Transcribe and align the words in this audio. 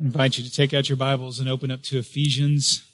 I 0.00 0.04
invite 0.04 0.38
you 0.38 0.44
to 0.44 0.52
take 0.52 0.72
out 0.72 0.88
your 0.88 0.96
Bibles 0.96 1.40
and 1.40 1.48
open 1.48 1.72
up 1.72 1.82
to 1.84 1.98
Ephesians. 1.98 2.84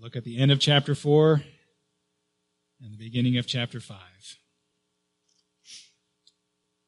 Look 0.00 0.16
at 0.16 0.24
the 0.24 0.38
end 0.38 0.50
of 0.50 0.58
chapter 0.58 0.94
4 0.94 1.42
and 2.80 2.92
the 2.92 2.96
beginning 2.96 3.36
of 3.36 3.46
chapter 3.46 3.78
5. 3.78 3.98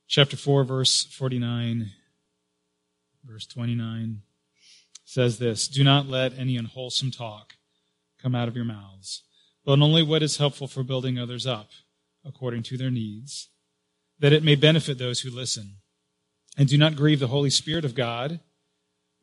Chapter 0.09 0.39
4, 0.39 0.65
verse 0.65 1.05
49, 1.05 1.91
verse 3.23 3.47
29 3.47 4.23
says 5.05 5.39
this 5.39 5.69
Do 5.69 5.85
not 5.85 6.09
let 6.09 6.39
any 6.39 6.57
unwholesome 6.57 7.11
talk 7.11 7.57
come 8.19 8.35
out 8.35 8.49
of 8.49 8.57
your 8.57 8.65
mouths, 8.65 9.25
but 9.67 9.79
only 9.79 10.03
what 10.03 10.23
is 10.23 10.39
helpful 10.39 10.69
for 10.69 10.83
building 10.83 11.19
others 11.19 11.47
up 11.47 11.69
according 12.25 12.63
to 12.63 12.79
their 12.79 12.91
needs, 12.91 13.51
that 14.19 14.33
it 14.33 14.43
may 14.43 14.55
benefit 14.55 14.97
those 14.97 15.21
who 15.21 15.29
listen. 15.31 15.77
And 16.57 16.67
do 16.67 16.79
not 16.79 16.97
grieve 16.97 17.21
the 17.21 17.27
Holy 17.27 17.51
Spirit 17.51 17.85
of 17.85 17.95
God 17.95 18.41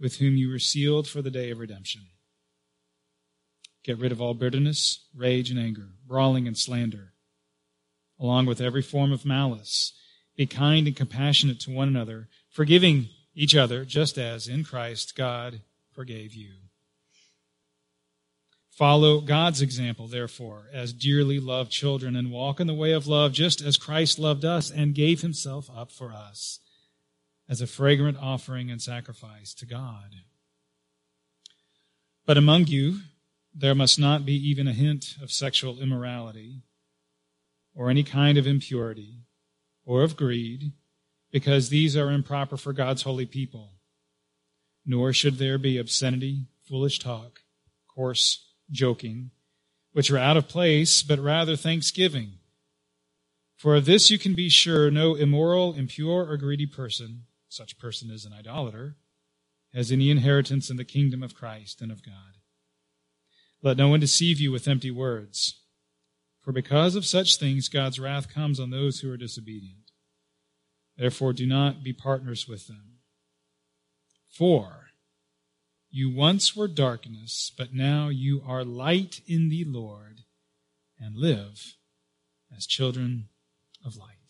with 0.02 0.18
whom 0.18 0.36
you 0.36 0.50
were 0.50 0.60
sealed 0.60 1.08
for 1.08 1.22
the 1.22 1.30
day 1.30 1.52
of 1.52 1.60
redemption. 1.60 2.02
Get 3.84 4.00
rid 4.00 4.12
of 4.12 4.20
all 4.20 4.34
bitterness, 4.34 5.06
rage, 5.16 5.52
and 5.52 5.60
anger, 5.60 5.90
brawling 6.08 6.48
and 6.48 6.58
slander, 6.58 7.14
along 8.20 8.48
with 8.48 8.60
every 8.60 8.82
form 8.82 9.12
of 9.12 9.26
malice. 9.26 9.94
Be 10.36 10.48
kind 10.48 10.88
and 10.88 10.96
compassionate 10.96 11.60
to 11.62 11.72
one 11.72 11.88
another, 11.88 12.30
forgiving 12.50 13.10
each 13.36 13.56
other, 13.56 13.86
just 13.86 14.18
as 14.18 14.48
in 14.48 14.64
Christ 14.64 15.16
God 15.16 15.62
forgave 15.92 16.34
you. 16.34 16.54
Follow 18.72 19.22
God's 19.22 19.62
example, 19.62 20.08
therefore, 20.08 20.64
as 20.74 20.94
dearly 20.94 21.40
loved 21.40 21.72
children, 21.72 22.16
and 22.16 22.32
walk 22.32 22.60
in 22.60 22.68
the 22.68 22.74
way 22.74 22.92
of 22.92 23.06
love, 23.06 23.34
just 23.34 23.62
as 23.62 23.78
Christ 23.78 24.18
loved 24.18 24.46
us 24.46 24.72
and 24.72 24.96
gave 24.96 25.22
himself 25.22 25.70
up 25.76 25.92
for 25.92 26.12
us 26.12 26.60
as 27.52 27.60
a 27.60 27.68
fragrant 27.68 28.18
offering 28.18 28.72
and 28.72 28.82
sacrifice 28.82 29.54
to 29.54 29.66
God. 29.66 30.16
But 32.26 32.38
among 32.38 32.68
you, 32.68 33.02
there 33.54 33.76
must 33.76 34.00
not 34.00 34.26
be 34.26 34.36
even 34.50 34.70
a 34.70 34.74
hint 34.74 35.18
of 35.22 35.34
sexual 35.34 35.78
immorality 35.82 36.62
or 37.76 37.90
any 37.90 38.04
kind 38.04 38.38
of 38.38 38.48
impurity 38.48 39.26
or 39.84 40.02
of 40.02 40.16
greed, 40.16 40.72
because 41.30 41.68
these 41.68 41.98
are 41.98 42.10
improper 42.10 42.56
for 42.56 42.72
God's 42.72 43.02
holy 43.02 43.26
people. 43.26 43.74
Nor 44.86 45.12
should 45.12 45.38
there 45.38 45.58
be 45.58 45.78
obscenity, 45.78 46.46
foolish 46.64 47.00
talk, 47.00 47.42
coarse 47.94 48.48
joking, 48.70 49.32
which 49.92 50.10
are 50.10 50.18
out 50.18 50.38
of 50.38 50.48
place, 50.48 51.04
but 51.04 51.20
rather 51.20 51.58
thanksgiving. 51.58 52.36
For 53.58 53.76
of 53.76 53.84
this 53.84 54.10
you 54.10 54.18
can 54.18 54.36
be 54.36 54.48
sure 54.48 54.90
no 54.90 55.16
immoral, 55.16 55.74
impure, 55.74 56.26
or 56.30 56.38
greedy 56.38 56.66
person 56.66 57.24
such 57.52 57.78
person 57.78 58.10
is 58.10 58.26
an 58.26 58.34
idolater, 58.34 58.96
has 59.74 59.92
any 59.92 60.10
inheritance 60.10 60.70
in 60.70 60.78
the 60.78 60.86
kingdom 60.86 61.22
of 61.22 61.36
Christ 61.36 61.82
and 61.82 61.92
of 61.92 62.04
God. 62.04 62.38
Let 63.62 63.78
no 63.78 63.90
one 63.90 64.00
deceive 64.00 64.40
you 64.40 64.52
with 64.52 64.68
empty 64.68 64.92
words, 64.92 65.62
for 66.42 66.52
because 66.52 66.96
of 66.96 67.06
such 67.06 67.38
things 67.38 67.70
God's 67.70 68.00
wrath 68.00 68.34
comes 68.34 68.60
on 68.60 68.70
those 68.70 69.00
who 69.00 69.12
are 69.12 69.18
disobedient. 69.18 69.92
Therefore, 70.98 71.34
do 71.34 71.46
not 71.46 71.84
be 71.84 71.94
partners 71.94 72.48
with 72.48 72.68
them. 72.68 73.00
For 74.30 74.88
you 75.90 76.10
once 76.10 76.56
were 76.56 76.68
darkness, 76.70 77.52
but 77.58 77.74
now 77.74 78.08
you 78.08 78.42
are 78.48 78.64
light 78.64 79.22
in 79.28 79.50
the 79.50 79.66
Lord, 79.66 80.22
and 80.98 81.18
live 81.18 81.76
as 82.56 82.66
children 82.66 83.28
of 83.86 83.98
light. 83.98 84.21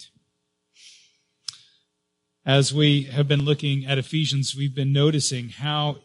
As 2.45 2.73
we 2.73 3.03
have 3.03 3.28
been 3.28 3.45
looking 3.45 3.86
at 3.86 4.00
Ephesians, 4.00 4.56
we've 4.56 4.73
been 4.73 4.92
noticing 4.92 5.50
how 5.50 5.97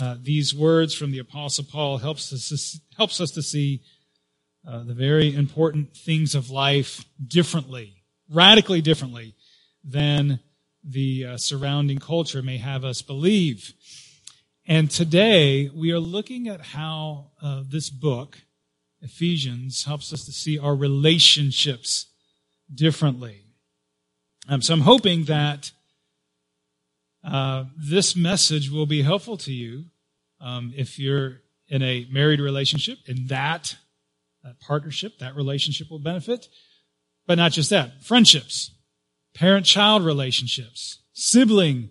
uh, 0.00 0.16
these 0.20 0.52
words 0.52 0.92
from 0.96 1.12
the 1.12 1.20
Apostle 1.20 1.64
Paul 1.64 1.98
helps 1.98 2.32
us 2.32 2.80
helps 2.96 3.20
us 3.20 3.30
to 3.30 3.42
see 3.42 3.82
uh, 4.66 4.82
the 4.82 4.94
very 4.94 5.32
important 5.32 5.96
things 5.96 6.34
of 6.34 6.50
life 6.50 7.04
differently, 7.24 8.02
radically 8.28 8.80
differently 8.80 9.36
than 9.84 10.40
the 10.82 11.24
uh, 11.24 11.36
surrounding 11.36 11.98
culture 11.98 12.42
may 12.42 12.56
have 12.56 12.84
us 12.84 13.00
believe. 13.00 13.72
And 14.66 14.90
today 14.90 15.70
we 15.72 15.92
are 15.92 16.00
looking 16.00 16.48
at 16.48 16.60
how 16.60 17.30
uh, 17.40 17.62
this 17.64 17.90
book, 17.90 18.38
Ephesians, 19.02 19.84
helps 19.84 20.12
us 20.12 20.24
to 20.24 20.32
see 20.32 20.58
our 20.58 20.74
relationships 20.74 22.06
differently. 22.74 23.44
Um, 24.48 24.62
so 24.62 24.74
I'm 24.74 24.80
hoping 24.80 25.24
that 25.24 25.70
uh, 27.26 27.64
this 27.76 28.14
message 28.14 28.70
will 28.70 28.86
be 28.86 29.02
helpful 29.02 29.36
to 29.38 29.52
you 29.52 29.86
um, 30.40 30.72
if 30.76 30.98
you're 30.98 31.40
in 31.68 31.82
a 31.82 32.06
married 32.10 32.40
relationship. 32.40 32.98
In 33.06 33.26
that, 33.26 33.76
that 34.44 34.60
partnership, 34.60 35.18
that 35.18 35.34
relationship 35.34 35.90
will 35.90 35.98
benefit. 35.98 36.48
But 37.26 37.38
not 37.38 37.52
just 37.52 37.70
that, 37.70 38.04
friendships, 38.04 38.70
parent-child 39.34 40.04
relationships, 40.04 41.00
sibling 41.12 41.90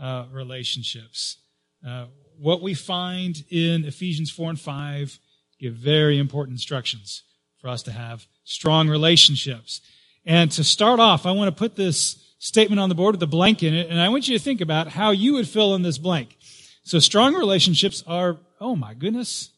uh, 0.00 0.26
relationships. 0.30 1.38
Uh, 1.86 2.06
what 2.38 2.60
we 2.60 2.74
find 2.74 3.44
in 3.48 3.84
Ephesians 3.84 4.30
4 4.30 4.50
and 4.50 4.60
5 4.60 5.18
give 5.58 5.74
very 5.74 6.18
important 6.18 6.56
instructions 6.56 7.22
for 7.58 7.68
us 7.68 7.82
to 7.84 7.92
have 7.92 8.26
strong 8.44 8.88
relationships. 8.88 9.80
And 10.26 10.50
to 10.52 10.64
start 10.64 11.00
off, 11.00 11.24
I 11.24 11.32
want 11.32 11.48
to 11.48 11.58
put 11.58 11.76
this 11.76 12.23
statement 12.44 12.78
on 12.78 12.90
the 12.90 12.94
board 12.94 13.14
with 13.14 13.22
a 13.22 13.26
blank 13.26 13.62
in 13.62 13.72
it, 13.72 13.88
and 13.88 13.98
I 13.98 14.10
want 14.10 14.28
you 14.28 14.36
to 14.36 14.44
think 14.44 14.60
about 14.60 14.88
how 14.88 15.12
you 15.12 15.32
would 15.32 15.48
fill 15.48 15.74
in 15.74 15.80
this 15.80 15.96
blank. 15.96 16.36
So 16.82 16.98
strong 16.98 17.34
relationships 17.34 18.04
are, 18.06 18.36
oh 18.60 18.76
my 18.76 18.92
goodness. 18.92 19.48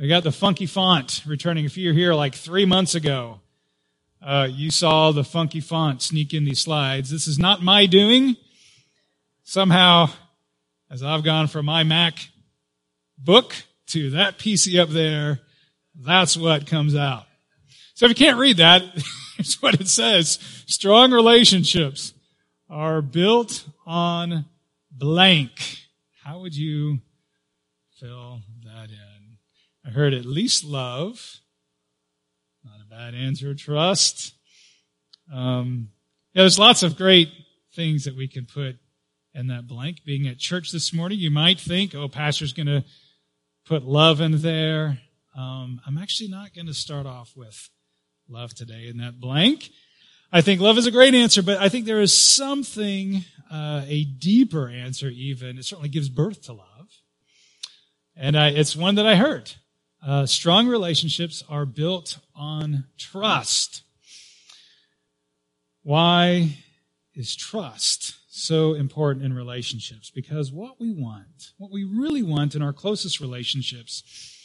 I 0.00 0.06
got 0.06 0.22
the 0.22 0.30
funky 0.30 0.66
font 0.66 1.22
returning. 1.26 1.64
If 1.64 1.76
you're 1.76 1.92
here 1.92 2.14
like 2.14 2.36
three 2.36 2.64
months 2.64 2.94
ago, 2.94 3.40
uh, 4.22 4.46
you 4.48 4.70
saw 4.70 5.10
the 5.10 5.24
funky 5.24 5.58
font 5.60 6.02
sneak 6.02 6.32
in 6.32 6.44
these 6.44 6.60
slides. 6.60 7.10
This 7.10 7.26
is 7.26 7.36
not 7.36 7.62
my 7.62 7.86
doing. 7.86 8.36
Somehow, 9.42 10.10
as 10.88 11.02
I've 11.02 11.24
gone 11.24 11.48
from 11.48 11.66
my 11.66 11.82
Mac 11.82 12.28
book 13.18 13.56
to 13.88 14.10
that 14.10 14.38
PC 14.38 14.80
up 14.80 14.90
there, 14.90 15.40
that's 15.96 16.36
what 16.36 16.68
comes 16.68 16.94
out. 16.94 17.24
So 17.94 18.06
if 18.06 18.10
you 18.10 18.14
can't 18.14 18.38
read 18.38 18.58
that, 18.58 18.84
here's 19.38 19.62
what 19.62 19.80
it 19.80 19.88
says. 19.88 20.38
Strong 20.66 21.12
relationships 21.12 22.12
are 22.68 23.00
built 23.00 23.66
on 23.86 24.44
blank. 24.90 25.78
How 26.24 26.40
would 26.40 26.56
you 26.56 26.98
fill 27.98 28.40
that 28.64 28.90
in? 28.90 29.38
I 29.86 29.90
heard 29.90 30.12
at 30.12 30.26
least 30.26 30.64
love. 30.64 31.40
Not 32.64 32.80
a 32.84 32.90
bad 32.90 33.14
answer. 33.14 33.54
Trust. 33.54 34.34
Um, 35.32 35.90
yeah, 36.34 36.42
there's 36.42 36.58
lots 36.58 36.82
of 36.82 36.96
great 36.96 37.30
things 37.74 38.04
that 38.04 38.16
we 38.16 38.26
can 38.28 38.44
put 38.44 38.76
in 39.34 39.46
that 39.46 39.68
blank. 39.68 39.98
Being 40.04 40.26
at 40.26 40.38
church 40.38 40.72
this 40.72 40.92
morning, 40.92 41.18
you 41.18 41.30
might 41.30 41.60
think, 41.60 41.94
oh, 41.94 42.08
pastor's 42.08 42.52
going 42.52 42.66
to 42.66 42.84
put 43.64 43.84
love 43.84 44.20
in 44.20 44.42
there. 44.42 44.98
Um, 45.36 45.80
I'm 45.86 45.96
actually 45.96 46.28
not 46.28 46.54
going 46.54 46.66
to 46.66 46.74
start 46.74 47.06
off 47.06 47.34
with 47.36 47.70
love 48.28 48.54
today 48.54 48.88
in 48.88 48.98
that 48.98 49.20
blank. 49.20 49.70
I 50.30 50.42
think 50.42 50.60
love 50.60 50.76
is 50.76 50.86
a 50.86 50.90
great 50.90 51.14
answer, 51.14 51.42
but 51.42 51.58
I 51.58 51.68
think 51.68 51.86
there 51.86 52.02
is 52.02 52.14
something, 52.14 53.24
uh, 53.50 53.84
a 53.86 54.04
deeper 54.04 54.68
answer 54.68 55.08
even. 55.08 55.56
It 55.56 55.64
certainly 55.64 55.88
gives 55.88 56.10
birth 56.10 56.42
to 56.42 56.52
love. 56.52 56.88
And 58.14 58.36
I, 58.36 58.48
it's 58.48 58.76
one 58.76 58.96
that 58.96 59.06
I 59.06 59.14
heard. 59.14 59.52
Uh, 60.06 60.26
strong 60.26 60.68
relationships 60.68 61.42
are 61.48 61.64
built 61.64 62.18
on 62.34 62.84
trust. 62.98 63.82
Why 65.82 66.58
is 67.14 67.34
trust 67.34 68.16
so 68.28 68.74
important 68.74 69.24
in 69.24 69.32
relationships? 69.32 70.10
Because 70.14 70.52
what 70.52 70.78
we 70.78 70.92
want, 70.92 71.52
what 71.56 71.70
we 71.70 71.84
really 71.84 72.22
want 72.22 72.54
in 72.54 72.60
our 72.60 72.74
closest 72.74 73.20
relationships 73.20 74.37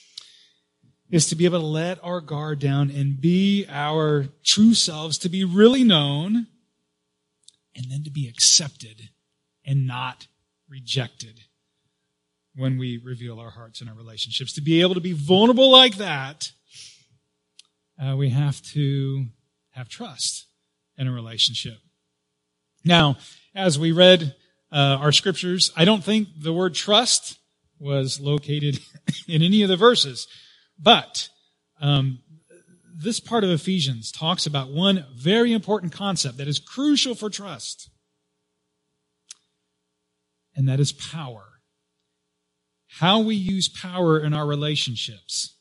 is 1.14 1.28
to 1.28 1.36
be 1.36 1.46
able 1.46 1.60
to 1.60 1.66
let 1.68 2.04
our 2.04 2.20
guard 2.20 2.58
down 2.58 2.90
and 2.90 3.22
be 3.22 3.68
our 3.70 4.26
true 4.44 4.74
selves, 4.74 5.16
to 5.20 5.30
be 5.30 5.44
really 5.44 5.84
known, 5.84 6.48
and 7.76 7.86
then 7.92 8.04
to 8.04 8.10
be 8.10 8.28
accepted 8.28 9.10
and 9.64 9.86
not 9.86 10.26
rejected 10.68 11.42
when 12.56 12.80
we 12.80 12.98
reveal 12.98 13.40
our 13.40 13.52
hearts 13.52 13.80
and 13.80 13.92
our 13.92 13.96
relationships. 13.96 14.54
To 14.54 14.62
be 14.62 14.82
able 14.82 14.96
to 14.96 15.02
be 15.02 15.12
vulnerable 15.12 15.72
like 15.72 15.98
that, 15.98 16.52
uh, 18.04 18.16
we 18.16 18.32
have 18.32 18.60
to 18.74 19.28
have 19.70 19.90
trust 19.90 20.48
in 20.98 21.08
a 21.08 21.12
relationship. 21.12 21.78
Now, 22.84 23.18
as 23.54 23.78
we 23.78 23.92
read 23.92 24.34
uh, 24.72 24.98
our 25.00 25.12
scriptures, 25.12 25.72
I 25.78 25.86
don't 25.86 26.04
think 26.04 26.30
the 26.42 26.54
word 26.54 26.74
trust 26.74 27.38
was 27.78 28.20
located 28.20 28.80
in 29.28 29.44
any 29.44 29.62
of 29.62 29.70
the 29.70 29.78
verses. 29.78 30.28
But 30.80 31.30
um, 31.82 32.20
this 32.94 33.20
part 33.20 33.44
of 33.44 33.50
Ephesians 33.50 34.12
talks 34.12 34.46
about 34.46 34.72
one 34.72 35.06
very 35.16 35.54
important 35.54 35.92
concept 35.92 36.38
that 36.38 36.48
is 36.48 36.60
crucial 36.60 37.16
for 37.16 37.30
trust. 37.30 37.90
and 40.56 40.68
that 40.68 40.80
is 40.80 40.92
power. 40.92 41.46
How 42.88 43.20
we 43.20 43.36
use 43.36 43.68
power 43.68 44.20
in 44.20 44.34
our 44.34 44.46
relationships 44.46 45.58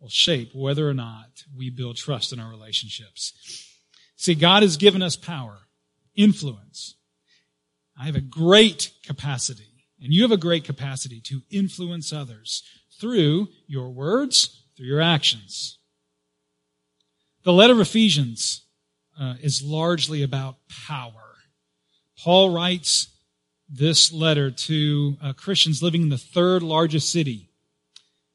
will 0.00 0.08
shape 0.08 0.50
whether 0.54 0.88
or 0.88 0.94
not 0.94 1.44
we 1.56 1.70
build 1.70 1.96
trust 1.96 2.32
in 2.32 2.38
our 2.38 2.50
relationships. 2.50 3.32
See, 4.16 4.34
God 4.34 4.62
has 4.62 4.76
given 4.76 5.02
us 5.02 5.16
power, 5.16 5.58
influence. 6.14 6.96
I 7.98 8.04
have 8.04 8.16
a 8.16 8.20
great 8.20 8.92
capacity, 9.04 9.86
and 10.00 10.12
you 10.12 10.22
have 10.22 10.32
a 10.32 10.36
great 10.36 10.64
capacity 10.64 11.20
to 11.22 11.42
influence 11.50 12.12
others 12.12 12.62
through 13.00 13.48
your 13.66 13.90
words, 13.90 14.64
through 14.76 14.86
your 14.86 15.00
actions. 15.00 15.78
The 17.44 17.52
letter 17.52 17.74
of 17.74 17.80
Ephesians 17.80 18.62
uh, 19.20 19.34
is 19.40 19.62
largely 19.62 20.22
about 20.22 20.56
power. 20.86 21.36
Paul 22.18 22.50
writes 22.50 23.08
this 23.68 24.12
letter 24.12 24.50
to 24.50 25.16
uh, 25.22 25.32
Christians 25.32 25.82
living 25.82 26.02
in 26.02 26.08
the 26.08 26.18
third 26.18 26.62
largest 26.62 27.10
city 27.10 27.50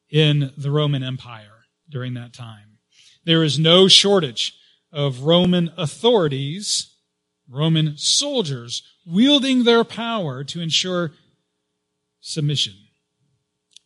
in 0.10 0.52
the 0.58 0.72
Roman 0.72 1.04
Empire 1.04 1.66
during 1.90 2.14
that 2.16 2.34
time. 2.34 2.78
There 3.26 3.44
is 3.44 3.60
no 3.60 3.88
shortage 3.88 4.54
of 4.92 5.22
Roman 5.22 5.72
authorities, 5.78 6.96
Roman 7.48 7.98
soldiers, 7.98 8.84
wielding 9.06 9.64
their 9.64 9.84
power 9.84 10.44
to 10.46 10.62
ensure 10.62 11.12
submission 12.22 12.74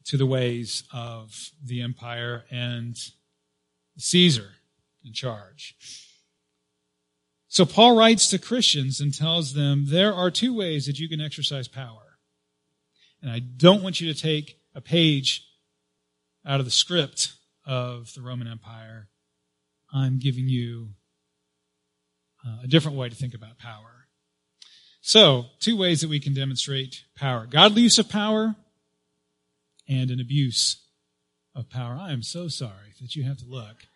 to 0.06 0.18
the 0.18 0.26
ways 0.26 0.84
of 0.94 1.52
the 1.64 1.82
empire 1.82 2.44
and 2.52 2.98
Caesar 3.98 4.52
in 5.06 5.14
charge. 5.14 5.76
So 7.48 7.66
Paul 7.66 7.96
writes 7.96 8.30
to 8.30 8.40
Christians 8.40 9.00
and 9.00 9.14
tells 9.14 9.54
them 9.54 9.86
there 9.88 10.14
are 10.14 10.32
two 10.32 10.56
ways 10.56 10.88
that 10.88 11.00
you 11.00 11.08
can 11.08 11.22
exercise 11.22 11.68
power. 11.68 12.18
And 13.22 13.32
I 13.32 13.40
don't 13.40 13.84
want 13.84 14.02
you 14.02 14.12
to 14.12 14.20
take 14.20 14.58
a 14.74 14.82
page 14.82 15.46
out 16.46 16.60
of 16.60 16.66
the 16.66 16.72
script 16.72 17.34
of 17.66 18.12
the 18.16 18.22
Roman 18.22 18.48
Empire. 18.48 19.08
I'm 19.94 20.18
giving 20.20 20.48
you 20.48 20.90
uh, 22.46 22.64
a 22.64 22.68
different 22.68 22.98
way 22.98 23.08
to 23.08 23.16
think 23.16 23.34
about 23.34 23.60
power. 23.60 24.08
So, 25.02 25.46
two 25.60 25.78
ways 25.78 26.02
that 26.02 26.10
we 26.10 26.20
can 26.20 26.34
demonstrate 26.34 27.04
power. 27.16 27.46
Godly 27.46 27.84
use 27.84 28.00
of 28.00 28.10
power 28.10 28.56
and 29.88 30.12
an 30.12 30.20
abuse 30.20 30.84
of 31.56 31.70
power. 31.70 31.98
I 32.00 32.12
am 32.12 32.24
so 32.24 32.48
sorry 32.48 32.94
that 33.02 33.16
you 33.16 33.24
have 33.24 33.38
to 33.38 33.46
look 33.46 33.88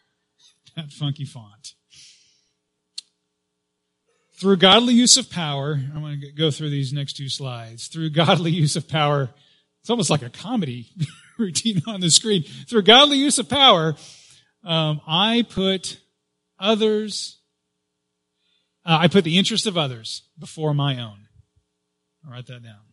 at 0.68 0.76
that 0.76 0.92
funky 0.92 1.26
font. 1.26 1.74
Through 4.40 4.58
godly 4.58 4.94
use 4.94 5.18
of 5.18 5.32
power, 5.32 5.82
I'm 5.96 6.02
going 6.02 6.22
to 6.22 6.32
go 6.32 6.52
through 6.52 6.70
these 6.70 6.94
next 6.94 7.14
two 7.14 7.28
slides. 7.28 7.88
Through 7.88 8.12
godly 8.12 8.52
use 8.52 8.76
of 8.76 8.88
power, 8.88 9.32
it's 9.82 9.90
almost 9.90 10.12
like 10.12 10.22
a 10.22 10.30
comedy 10.30 10.92
routine 11.40 11.82
on 11.88 12.02
the 12.02 12.12
screen. 12.12 12.44
Through 12.44 12.84
godly 12.84 13.18
use 13.18 13.40
of 13.40 13.50
power, 13.50 13.96
um, 14.64 15.02
I 15.08 15.44
put 15.50 16.00
others, 16.60 17.40
uh, 18.86 18.98
I 19.02 19.08
put 19.08 19.24
the 19.24 19.40
interest 19.40 19.66
of 19.66 19.76
others 19.76 20.22
before 20.38 20.76
my 20.76 21.02
own. 21.02 21.28
I'll 22.24 22.32
write 22.32 22.46
that 22.48 22.64
down. 22.64 22.87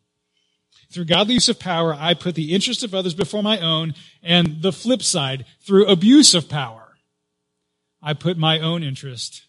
Through 0.94 1.06
godly 1.06 1.34
use 1.34 1.48
of 1.48 1.58
power, 1.58 1.92
I 1.92 2.14
put 2.14 2.36
the 2.36 2.54
interest 2.54 2.84
of 2.84 2.94
others 2.94 3.14
before 3.14 3.42
my 3.42 3.58
own, 3.58 3.94
and 4.22 4.62
the 4.62 4.72
flip 4.72 5.02
side, 5.02 5.44
through 5.60 5.86
abuse 5.86 6.34
of 6.34 6.48
power, 6.48 6.94
I 8.00 8.14
put 8.14 8.38
my 8.38 8.60
own 8.60 8.84
interest 8.84 9.48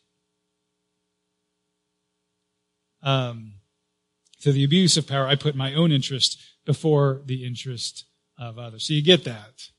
um, 3.04 3.54
to 4.42 4.52
the 4.52 4.64
abuse 4.64 4.98
of 4.98 5.08
power, 5.08 5.28
I 5.28 5.36
put 5.36 5.56
my 5.56 5.76
own 5.76 5.92
interest 5.92 6.42
before 6.66 7.22
the 7.26 7.46
interest 7.46 8.06
of 8.40 8.58
others. 8.58 8.88
So 8.88 8.96
you 8.96 9.04
get 9.04 9.24
that. 9.26 9.70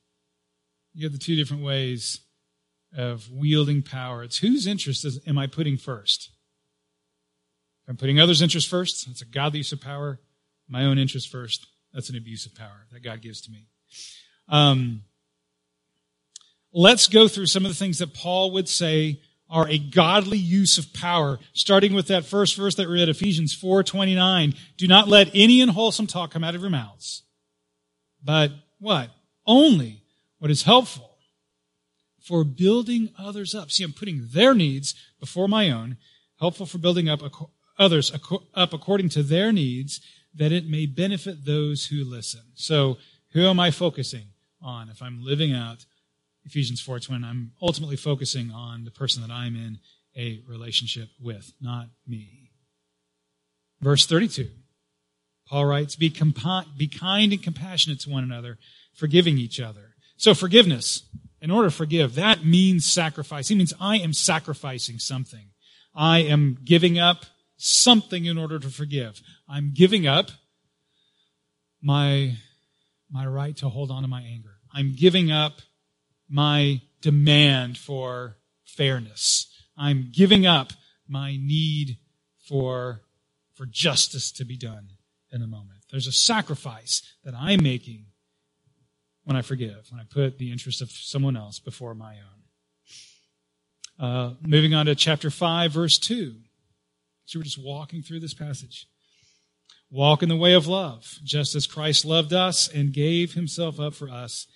You 0.95 1.03
get 1.09 1.13
the 1.13 1.19
two 1.19 1.35
different 1.35 1.65
ways 1.65 2.21
of 2.97 3.29
wielding 3.29 3.83
power. 3.83 4.23
It's 4.23 4.39
whose 4.39 4.69
interest 4.69 5.05
am 5.27 5.37
I 5.37 5.49
putting 5.49 5.79
first? 5.79 6.31
I'm 7.89 7.97
putting 7.97 8.21
others' 8.21 8.41
interest 8.41 8.69
first, 8.69 9.05
that's 9.09 9.23
a 9.23 9.27
godly 9.27 9.59
use 9.59 9.73
of 9.73 9.81
power. 9.81 10.21
My 10.69 10.85
own 10.85 10.99
interest 10.99 11.31
first, 11.31 11.67
that's 11.93 12.11
an 12.11 12.17
abuse 12.17 12.47
of 12.47 12.55
power 12.55 12.87
that 12.93 13.03
God 13.03 13.23
gives 13.23 13.41
to 13.43 13.51
me. 13.51 13.67
Um, 14.49 15.03
let's 16.73 17.07
go 17.07 17.29
through 17.29 17.47
some 17.47 17.65
of 17.65 17.71
the 17.71 17.77
things 17.77 17.99
that 17.99 18.15
Paul 18.15 18.53
would 18.53 18.69
say 18.69 19.21
are 19.49 19.69
a 19.69 19.79
godly 19.79 20.39
use 20.39 20.79
of 20.79 20.93
power. 20.93 21.39
Starting 21.53 21.95
with 21.95 22.09
that 22.09 22.25
first 22.25 22.57
verse 22.57 22.75
that 22.75 22.89
we 22.89 22.95
read, 22.95 23.09
Ephesians 23.09 23.55
4:29. 23.55 24.55
Do 24.77 24.89
not 24.89 25.09
let 25.09 25.31
any 25.35 25.61
unwholesome 25.61 26.07
talk 26.07 26.33
come 26.33 26.45
out 26.45 26.55
of 26.55 26.61
your 26.61 26.71
mouths. 26.71 27.23
But 28.23 28.53
what? 28.79 29.11
Only 29.47 30.03
what 30.39 30.51
is 30.51 30.65
helpful 30.65 31.19
for 32.21 32.43
building 32.43 33.11
others 33.17 33.55
up. 33.55 33.71
See, 33.71 33.85
I'm 33.85 33.93
putting 33.93 34.29
their 34.33 34.53
needs 34.53 34.95
before 35.21 35.47
my 35.47 35.71
own, 35.71 35.97
helpful 36.41 36.67
for 36.67 36.79
building 36.79 37.09
up 37.09 37.23
others 37.79 38.13
up 38.55 38.73
according 38.73 39.11
to 39.11 39.23
their 39.23 39.53
needs, 39.53 40.01
that 40.37 40.53
it 40.53 40.69
may 40.69 40.87
benefit 40.87 41.45
those 41.45 41.87
who 41.87 42.05
listen. 42.05 42.43
So, 42.55 42.99
who 43.33 43.47
am 43.47 43.61
I 43.61 43.71
focusing 43.71 44.29
on 44.63 44.89
if 44.89 45.03
I'm 45.03 45.25
living 45.25 45.53
out 45.53 45.85
Ephesians 46.47 46.81
4:20, 46.81 47.25
I'm 47.25 47.53
ultimately 47.61 47.97
focusing 47.97 48.51
on 48.51 48.85
the 48.85 48.91
person 48.91 49.21
that 49.23 49.31
I'm 49.31 49.57
in 49.57 49.81
a 50.17 50.41
relationship 50.47 51.11
with, 51.21 51.53
not 51.61 51.89
me. 52.07 52.51
Verse 53.81 54.07
32. 54.07 54.51
Paul 55.47 55.67
writes, 55.67 55.95
be, 55.95 56.11
compa- 56.11 56.77
be 56.77 56.89
kind 56.89 57.33
and 57.33 57.43
compassionate 57.43 58.01
to 58.01 58.11
one 58.11 58.25
another, 58.25 58.59
forgiving 58.95 59.39
each 59.39 59.61
other. 59.61 59.95
So 60.17 60.35
forgiveness, 60.35 61.03
in 61.41 61.51
order 61.51 61.69
to 61.69 61.75
forgive, 61.75 62.15
that 62.15 62.45
means 62.45 62.85
sacrifice. 62.85 63.51
It 63.51 63.57
means 63.57 63.75
I 63.79 63.99
am 63.99 64.13
sacrificing 64.13 64.99
something. 64.99 65.51
I 65.95 66.21
am 66.21 66.59
giving 66.65 66.99
up 66.99 67.27
something 67.57 68.25
in 68.25 68.39
order 68.39 68.59
to 68.59 68.69
forgive. 68.69 69.21
I'm 69.49 69.73
giving 69.75 70.07
up 70.07 70.31
my, 71.83 72.37
my 73.11 73.27
right 73.27 73.57
to 73.59 73.69
hold 73.69 73.91
on 73.91 74.03
to 74.03 74.09
my 74.09 74.23
anger. 74.23 74.57
I'm 74.75 74.95
giving 74.95 75.31
up 75.31 75.61
my 76.29 76.83
demand 77.01 77.79
for 77.79 78.37
fairness. 78.65 79.53
I'm 79.77 80.11
giving 80.13 80.47
up 80.47 80.73
my 81.09 81.37
need 81.41 81.99
for, 82.49 83.03
for 83.55 83.67
justice 83.67 84.33
to 84.33 84.45
be 84.45 84.57
done 84.57 84.91
in 85.31 85.43
a 85.43 85.47
moment. 85.47 85.81
There's 85.91 86.07
a 86.07 86.13
sacrifice 86.13 87.03
that 87.25 87.35
I'm 87.35 87.63
making 87.63 88.07
when 89.25 89.37
I 89.37 89.43
forgive, 89.43 89.89
when 89.91 90.01
I 90.01 90.05
put 90.05 90.39
the 90.39 90.53
interest 90.53 90.81
of 90.83 90.91
someone 90.91 91.37
else 91.37 91.59
before 91.59 91.95
my 91.95 92.15
own. 92.15 92.37
Uh, 93.99 94.35
moving 94.43 94.75
on 94.75 94.87
to 94.87 94.95
chapter 94.95 95.31
5, 95.31 95.73
verse 95.73 95.99
2. 95.99 96.35
So 97.27 97.39
we're 97.39 97.45
just 97.45 97.63
walking 97.63 98.03
through 98.03 98.21
this 98.21 98.35
passage. 98.35 98.87
Walk 99.91 100.23
in 100.23 100.29
the 100.29 100.37
way 100.37 100.55
of 100.55 100.67
love, 100.67 101.19
just 101.23 101.55
as 101.55 101.67
Christ 101.67 102.05
loved 102.05 102.33
us 102.33 102.69
and 102.69 102.93
gave 102.93 103.35
himself 103.35 103.79
up 103.79 103.95
for 103.95 104.09
us 104.09 104.47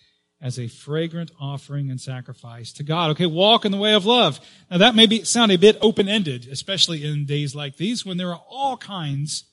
as 0.41 0.59
a 0.59 0.69
fragrant 0.69 1.31
offering 1.41 1.91
and 1.91 2.01
sacrifice 2.01 2.73
to 2.73 2.83
God. 2.83 3.11
Okay, 3.11 3.27
walk 3.27 3.65
in 3.65 3.73
the 3.73 3.79
way 3.79 3.93
of 3.93 4.07
love. 4.07 4.41
Now 4.71 4.79
that 4.79 4.95
may 4.95 5.07
be, 5.07 5.25
sound 5.25 5.53
a 5.53 5.57
bit 5.57 5.79
open-ended, 5.83 6.49
especially 6.51 7.05
in 7.05 7.27
days 7.27 7.55
like 7.55 7.77
these 7.77 8.07
when 8.07 8.17
there 8.17 8.31
are 8.31 8.43
all 8.49 8.77
kinds 8.77 9.45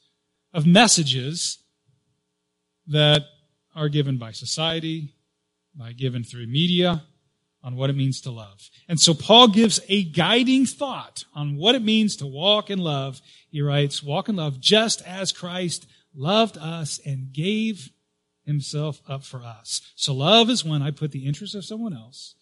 of 0.54 0.66
messages 0.66 1.60
that 2.88 3.24
are 3.76 3.90
given 3.90 4.18
by 4.18 4.32
society, 4.32 5.14
by 5.76 5.92
given 5.92 6.24
through 6.24 6.48
media, 6.48 7.04
on 7.64 7.76
what 7.76 7.90
it 7.90 7.96
means 7.96 8.22
to 8.22 8.32
love. 8.32 8.70
And 8.88 9.00
so 9.00 9.14
Paul 9.14 9.50
gives 9.50 9.80
a 9.90 10.04
guiding 10.04 10.66
thought 10.66 11.26
on 11.34 11.58
what 11.58 11.76
it 11.76 11.82
means 11.82 12.16
to 12.18 12.26
walk 12.26 12.70
in 12.70 12.80
love. 12.80 13.22
He 13.50 13.62
writes, 13.62 14.04
walk 14.04 14.30
in 14.30 14.36
love 14.36 14.60
just 14.60 15.02
as 15.06 15.32
Christ 15.32 15.88
loved 16.16 16.58
us 16.58 17.00
and 17.06 17.34
gave 17.34 17.90
himself 18.46 19.02
up 19.08 19.24
for 19.24 19.44
us. 19.44 19.82
So 19.96 20.14
love 20.14 20.50
is 20.50 20.64
when 20.64 20.82
I 20.82 20.92
put 20.92 21.12
the 21.12 21.26
interest 21.26 21.56
of 21.56 21.66
someone 21.66 21.94
else 21.94 22.36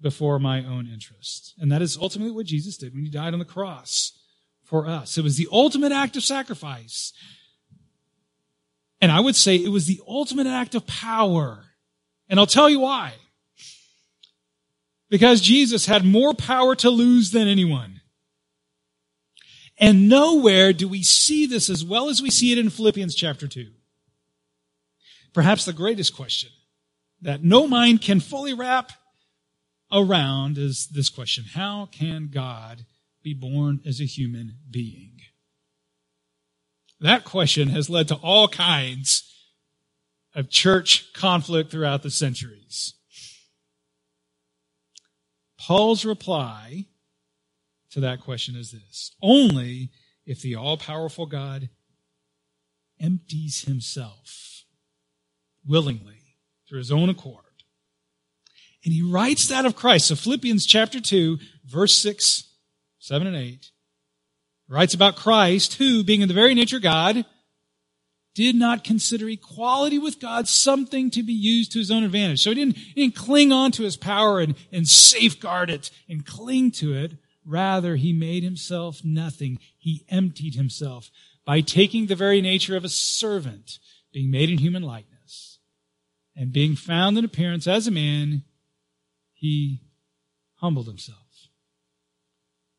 before 0.00 0.38
my 0.38 0.64
own 0.64 0.88
interest. 0.90 1.54
And 1.58 1.70
that 1.70 1.82
is 1.82 1.98
ultimately 1.98 2.32
what 2.32 2.46
Jesus 2.46 2.76
did 2.78 2.94
when 2.94 3.04
he 3.04 3.10
died 3.10 3.34
on 3.34 3.38
the 3.38 3.44
cross 3.44 4.12
for 4.62 4.86
us. 4.86 5.18
It 5.18 5.24
was 5.24 5.36
the 5.36 5.48
ultimate 5.50 5.92
act 5.92 6.16
of 6.16 6.22
sacrifice. 6.22 7.12
And 9.00 9.12
I 9.12 9.20
would 9.20 9.36
say 9.36 9.56
it 9.56 9.70
was 9.70 9.86
the 9.86 10.00
ultimate 10.06 10.46
act 10.46 10.74
of 10.74 10.86
power. 10.86 11.64
And 12.28 12.38
I'll 12.38 12.46
tell 12.46 12.70
you 12.70 12.80
why. 12.80 13.12
Because 15.10 15.40
Jesus 15.40 15.86
had 15.86 16.04
more 16.04 16.34
power 16.34 16.74
to 16.76 16.90
lose 16.90 17.30
than 17.30 17.48
anyone. 17.48 18.00
And 19.78 20.08
nowhere 20.08 20.72
do 20.72 20.88
we 20.88 21.02
see 21.02 21.46
this 21.46 21.70
as 21.70 21.84
well 21.84 22.08
as 22.08 22.20
we 22.20 22.30
see 22.30 22.52
it 22.52 22.58
in 22.58 22.68
Philippians 22.68 23.14
chapter 23.14 23.46
2. 23.46 23.70
Perhaps 25.32 25.64
the 25.64 25.72
greatest 25.72 26.16
question 26.16 26.50
that 27.22 27.44
no 27.44 27.68
mind 27.68 28.02
can 28.02 28.20
fully 28.20 28.54
wrap 28.54 28.92
around 29.92 30.58
is 30.58 30.88
this 30.88 31.08
question 31.08 31.44
How 31.54 31.88
can 31.90 32.28
God 32.32 32.84
be 33.22 33.34
born 33.34 33.80
as 33.86 34.00
a 34.00 34.04
human 34.04 34.56
being? 34.70 35.20
That 37.00 37.24
question 37.24 37.68
has 37.68 37.88
led 37.88 38.08
to 38.08 38.16
all 38.16 38.48
kinds 38.48 39.24
of 40.34 40.50
church 40.50 41.12
conflict 41.12 41.70
throughout 41.70 42.02
the 42.02 42.10
centuries. 42.10 42.94
Paul's 45.58 46.04
reply 46.04 46.86
to 47.90 48.00
that 48.00 48.20
question 48.20 48.54
is 48.56 48.70
this 48.70 49.12
only 49.22 49.90
if 50.24 50.40
the 50.40 50.54
all 50.54 50.76
powerful 50.76 51.26
God 51.26 51.68
empties 53.00 53.62
himself 53.62 54.64
willingly 55.66 56.36
through 56.68 56.78
his 56.78 56.92
own 56.92 57.08
accord. 57.08 57.44
And 58.84 58.92
he 58.92 59.02
writes 59.02 59.48
that 59.48 59.66
of 59.66 59.76
Christ. 59.76 60.06
So 60.06 60.14
Philippians 60.14 60.64
chapter 60.64 61.00
2, 61.00 61.38
verse 61.64 61.96
6, 61.98 62.44
7 62.98 63.26
and 63.26 63.36
8, 63.36 63.70
writes 64.68 64.94
about 64.94 65.16
Christ, 65.16 65.74
who, 65.74 66.04
being 66.04 66.20
in 66.20 66.28
the 66.28 66.34
very 66.34 66.54
nature 66.54 66.76
of 66.76 66.82
God, 66.82 67.24
did 68.34 68.54
not 68.54 68.84
consider 68.84 69.28
equality 69.28 69.98
with 69.98 70.20
God 70.20 70.46
something 70.46 71.10
to 71.10 71.22
be 71.22 71.32
used 71.32 71.72
to 71.72 71.78
his 71.78 71.90
own 71.90 72.04
advantage. 72.04 72.40
So 72.40 72.50
he 72.50 72.54
didn't, 72.54 72.76
he 72.76 73.02
didn't 73.02 73.16
cling 73.16 73.52
on 73.52 73.72
to 73.72 73.82
his 73.82 73.96
power 73.96 74.40
and, 74.40 74.54
and 74.70 74.88
safeguard 74.88 75.70
it 75.70 75.90
and 76.08 76.24
cling 76.24 76.70
to 76.72 76.94
it. 76.94 77.14
Rather, 77.44 77.96
he 77.96 78.12
made 78.12 78.42
himself 78.42 79.04
nothing. 79.04 79.58
He 79.76 80.04
emptied 80.08 80.54
himself 80.54 81.10
by 81.44 81.62
taking 81.62 82.06
the 82.06 82.14
very 82.14 82.40
nature 82.40 82.76
of 82.76 82.84
a 82.84 82.90
servant, 82.90 83.78
being 84.12 84.30
made 84.30 84.50
in 84.50 84.58
human 84.58 84.82
likeness, 84.82 85.58
and 86.36 86.52
being 86.52 86.76
found 86.76 87.18
in 87.18 87.24
appearance 87.24 87.66
as 87.66 87.86
a 87.86 87.90
man, 87.90 88.44
he 89.32 89.80
humbled 90.56 90.86
himself 90.86 91.48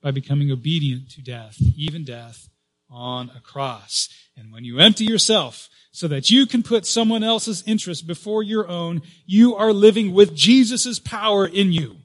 by 0.02 0.12
becoming 0.12 0.52
obedient 0.52 1.10
to 1.10 1.22
death, 1.22 1.58
even 1.76 2.04
death 2.04 2.50
on 2.90 3.32
a 3.36 3.42
cross. 3.42 4.10
And 4.36 4.52
when 4.52 4.64
you 4.64 4.80
empty 4.80 5.06
yourself 5.06 5.70
so 5.92 6.08
that 6.08 6.30
you 6.30 6.46
can 6.46 6.64
put 6.64 6.86
someone 6.86 7.24
else's 7.24 7.64
interest 7.66 8.08
before 8.08 8.44
your 8.44 8.68
own, 8.68 9.02
you 9.26 9.56
are 9.56 9.74
living 9.74 10.14
with 10.14 10.36
Jesus' 10.36 11.00
power 11.00 11.46
in 11.46 11.72
you. 11.72 11.98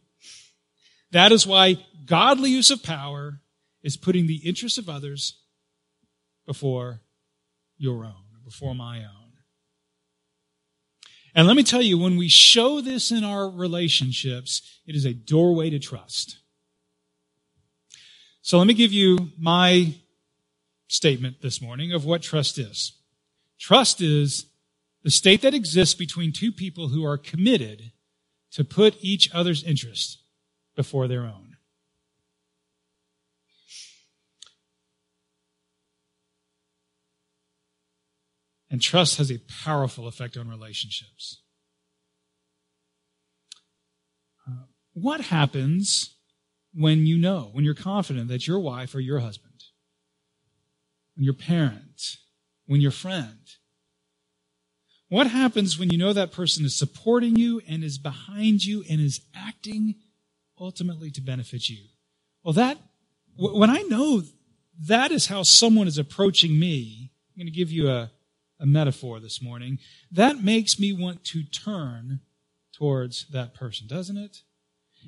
That 1.13 1.33
is 1.33 1.47
why 1.47 1.79
godly 2.05 2.51
use 2.51 2.71
of 2.71 2.83
power 2.83 3.41
is 3.83 3.97
putting 3.97 4.27
the 4.27 4.37
interests 4.47 4.79
of 4.79 4.89
others 4.89 5.39
before 6.47 7.01
your 7.77 8.05
own, 8.05 8.25
before 8.45 8.75
my 8.75 8.99
own. 8.99 9.25
And 11.35 11.47
let 11.47 11.57
me 11.57 11.65
tell 11.65 11.83
you, 11.83 11.99
when 11.99 12.17
we 12.17 12.29
show 12.29 12.81
this 12.81 13.11
in 13.11 13.25
our 13.25 13.51
relationships, 13.51 14.81
it 14.87 14.95
is 14.95 15.05
a 15.05 15.13
doorway 15.13 15.69
to 15.71 15.81
trust. 15.81 16.39
So 18.41 18.59
let 18.59 18.67
me 18.67 18.75
give 18.75 18.93
you 18.93 19.31
my 19.39 19.95
statement 20.95 21.43
this 21.43 21.61
morning 21.61 21.93
of 21.93 22.05
what 22.05 22.23
trust 22.23 22.57
is. 22.57 22.93
Trust 23.59 24.01
is 24.01 24.47
the 25.03 25.11
state 25.11 25.43
that 25.43 25.53
exists 25.53 25.95
between 25.95 26.33
two 26.33 26.53
people 26.53 26.89
who 26.89 27.05
are 27.05 27.19
committed 27.19 27.93
to 28.53 28.65
put 28.65 28.97
each 29.01 29.29
other's 29.35 29.65
interests 29.65 30.23
before 30.77 31.09
their 31.09 31.23
own. 31.23 31.57
And 38.71 38.81
trust 38.81 39.19
has 39.19 39.31
a 39.31 39.41
powerful 39.65 40.07
effect 40.07 40.37
on 40.37 40.49
relationships. 40.49 41.43
Uh, 44.49 44.67
what 44.93 45.21
happens 45.21 46.17
when 46.73 47.07
you 47.07 47.19
know, 47.19 47.51
when 47.53 47.65
you're 47.65 47.75
confident 47.75 48.29
that 48.29 48.47
your 48.47 48.59
wife 48.59 48.95
or 48.95 49.01
your 49.01 49.21
husband 49.21 49.54
when 51.17 51.25
your 51.25 51.35
parent, 51.35 52.17
when 52.67 52.81
your 52.81 52.91
friend. 52.91 53.39
What 55.09 55.29
happens 55.29 55.79
when 55.79 55.91
you 55.91 55.99
know 55.99 56.13
that 56.13 56.33
person 56.33 56.65
is 56.65 56.77
supporting 56.77 57.37
you 57.37 57.61
and 57.69 57.85
is 57.85 57.99
behind 57.99 58.65
you 58.65 58.85
and 58.91 59.01
is 59.01 59.21
acting 59.35 59.97
ultimately 60.59 61.11
to 61.13 61.21
benefit 61.21 61.69
you? 61.69 61.85
Well, 62.43 62.55
that, 62.55 62.79
when 63.37 63.71
I 63.71 63.83
know 63.83 64.23
that 64.87 65.13
is 65.13 65.27
how 65.27 65.43
someone 65.43 65.87
is 65.87 65.99
approaching 65.99 66.59
me, 66.59 67.13
I'm 67.31 67.41
going 67.41 67.53
to 67.53 67.57
give 67.57 67.71
you 67.71 67.89
a, 67.89 68.11
a 68.59 68.67
metaphor 68.67 69.21
this 69.21 69.43
morning. 69.43 69.79
That 70.11 70.43
makes 70.43 70.81
me 70.81 70.93
want 70.93 71.25
to 71.27 71.45
turn 71.45 72.21
towards 72.73 73.27
that 73.29 73.55
person, 73.55 73.87
doesn't 73.87 74.17
it? 74.17 74.39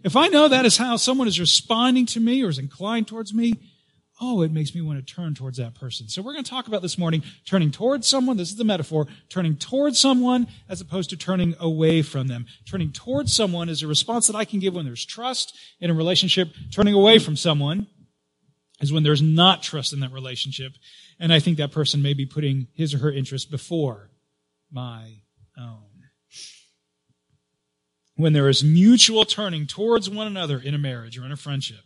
If 0.05 0.15
I 0.15 0.29
know 0.29 0.49
that 0.49 0.67
is 0.67 0.77
how 0.77 0.97
someone 0.97 1.27
is 1.27 1.41
responding 1.41 2.07
to 2.07 2.21
me 2.21 2.45
or 2.45 2.49
is 2.49 2.59
inclined 2.59 3.09
towards 3.09 3.35
me, 3.35 3.55
oh, 4.21 4.43
it 4.43 4.51
makes 4.51 4.75
me 4.75 4.81
want 4.81 4.99
to 4.99 5.15
turn 5.15 5.35
towards 5.35 5.59
that 5.59 5.75
person. 5.75 6.09
So 6.09 6.23
we're 6.23 6.33
going 6.33 6.45
to 6.45 6.51
talk 6.51 6.69
about 6.69 6.83
this 6.83 6.97
morning 6.97 7.23
turning 7.45 7.71
towards 7.71 8.07
someone. 8.07 8.37
This 8.37 8.51
is 8.51 8.57
the 8.57 8.65
metaphor. 8.65 9.07
Turning 9.29 9.57
towards 9.57 9.99
someone 9.99 10.47
as 10.69 10.81
opposed 10.81 11.11
to 11.11 11.17
turning 11.17 11.55
away 11.61 12.03
from 12.03 12.27
them. 12.27 12.47
Turning 12.69 12.93
towards 12.93 13.35
someone 13.35 13.69
is 13.69 13.83
a 13.83 13.87
response 13.87 14.27
that 14.27 14.37
I 14.37 14.45
can 14.45 14.59
give 14.59 14.75
when 14.75 14.87
there's 14.87 15.05
trust 15.05 15.57
in 15.81 15.91
a 15.91 15.95
relationship. 15.95 16.49
Turning 16.73 16.95
away 16.95 17.19
from 17.19 17.37
someone 17.37 17.87
is 18.81 18.93
when 18.93 19.03
there's 19.03 19.23
not 19.23 19.63
trust 19.63 19.93
in 19.93 20.01
that 20.01 20.13
relationship. 20.13 20.73
And 21.19 21.33
I 21.33 21.39
think 21.39 21.59
that 21.59 21.73
person 21.73 22.03
may 22.03 22.15
be 22.15 22.27
putting 22.27 22.69
his 22.75 22.95
or 22.95 22.99
her 22.99 23.13
interest 23.13 23.51
before 23.51 24.11
my 24.71 25.23
own. 25.59 25.83
When 28.17 28.33
there 28.33 28.49
is 28.49 28.65
mutual 28.65 29.27
turning 29.27 29.67
towards 29.67 30.09
one 30.09 30.27
another 30.27 30.59
in 30.59 30.75
a 30.75 30.79
marriage 30.79 31.19
or 31.19 31.27
in 31.27 31.33
a 31.33 31.37
friendship, 31.37 31.85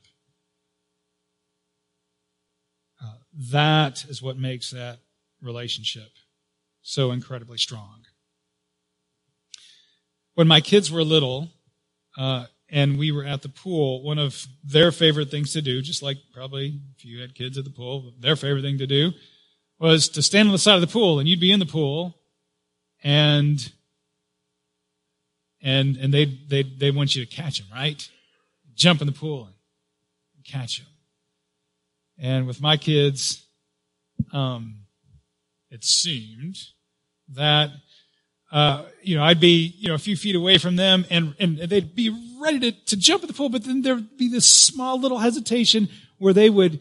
That 3.32 4.04
is 4.04 4.20
what 4.20 4.36
makes 4.36 4.70
that 4.70 4.98
relationship 5.40 6.10
so 6.82 7.12
incredibly 7.12 7.58
strong. 7.58 8.04
When 10.34 10.48
my 10.48 10.60
kids 10.60 10.90
were 10.90 11.04
little, 11.04 11.48
uh, 12.18 12.46
and 12.68 12.98
we 12.98 13.10
were 13.12 13.24
at 13.24 13.42
the 13.42 13.48
pool, 13.48 14.02
one 14.02 14.18
of 14.18 14.46
their 14.62 14.92
favorite 14.92 15.30
things 15.30 15.52
to 15.52 15.62
do, 15.62 15.82
just 15.82 16.02
like 16.02 16.18
probably 16.32 16.80
if 16.96 17.04
you 17.04 17.20
had 17.20 17.34
kids 17.34 17.58
at 17.58 17.64
the 17.64 17.70
pool, 17.70 18.12
their 18.18 18.36
favorite 18.36 18.62
thing 18.62 18.78
to 18.78 18.86
do 18.86 19.12
was 19.78 20.08
to 20.10 20.22
stand 20.22 20.48
on 20.48 20.52
the 20.52 20.58
side 20.58 20.76
of 20.76 20.80
the 20.80 20.86
pool 20.86 21.18
and 21.18 21.28
you'd 21.28 21.40
be 21.40 21.52
in 21.52 21.58
the 21.58 21.66
pool 21.66 22.14
and 23.02 23.72
and 25.62 25.96
and 25.96 26.14
they 26.14 26.24
they 26.24 26.62
they 26.62 26.90
want 26.90 27.14
you 27.16 27.24
to 27.24 27.30
catch 27.30 27.58
them, 27.58 27.66
right? 27.72 28.08
Jump 28.74 29.00
in 29.00 29.06
the 29.06 29.12
pool 29.12 29.48
and 30.36 30.44
catch 30.44 30.78
them. 30.78 30.89
And 32.20 32.46
with 32.46 32.60
my 32.60 32.76
kids, 32.76 33.46
um, 34.32 34.80
it 35.70 35.84
seemed 35.84 36.56
that 37.30 37.70
uh, 38.52 38.84
you 39.02 39.16
know, 39.16 39.22
I'd 39.22 39.40
be, 39.40 39.74
you 39.78 39.88
know, 39.88 39.94
a 39.94 39.98
few 39.98 40.16
feet 40.16 40.34
away 40.34 40.58
from 40.58 40.76
them 40.76 41.04
and, 41.08 41.34
and 41.38 41.58
they'd 41.58 41.94
be 41.94 42.10
ready 42.40 42.58
to, 42.58 42.72
to 42.86 42.96
jump 42.96 43.22
in 43.22 43.28
the 43.28 43.32
pool, 43.32 43.48
but 43.48 43.64
then 43.64 43.82
there'd 43.82 44.16
be 44.16 44.28
this 44.28 44.46
small 44.46 45.00
little 45.00 45.18
hesitation 45.18 45.88
where 46.18 46.32
they 46.32 46.50
would 46.50 46.80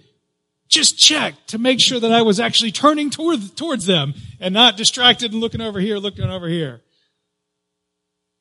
just 0.67 0.97
check 0.97 1.35
to 1.47 1.59
make 1.59 1.79
sure 1.79 1.99
that 1.99 2.11
I 2.11 2.23
was 2.23 2.39
actually 2.39 2.71
turning 2.71 3.09
toward, 3.09 3.55
towards 3.55 3.85
them 3.85 4.15
and 4.39 4.53
not 4.53 4.77
distracted 4.77 5.31
and 5.31 5.41
looking 5.41 5.61
over 5.61 5.79
here, 5.79 5.97
looking 5.97 6.25
over 6.25 6.47
here. 6.47 6.81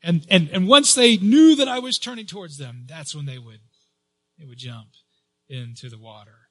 And, 0.02 0.26
and, 0.30 0.48
and 0.50 0.68
once 0.68 0.94
they 0.94 1.16
knew 1.18 1.54
that 1.56 1.68
I 1.68 1.80
was 1.80 1.98
turning 1.98 2.26
towards 2.26 2.56
them, 2.56 2.84
that's 2.88 3.14
when 3.14 3.26
they 3.26 3.38
would, 3.38 3.60
they 4.38 4.46
would 4.46 4.58
jump 4.58 4.88
into 5.48 5.90
the 5.90 5.98
water. 5.98 6.47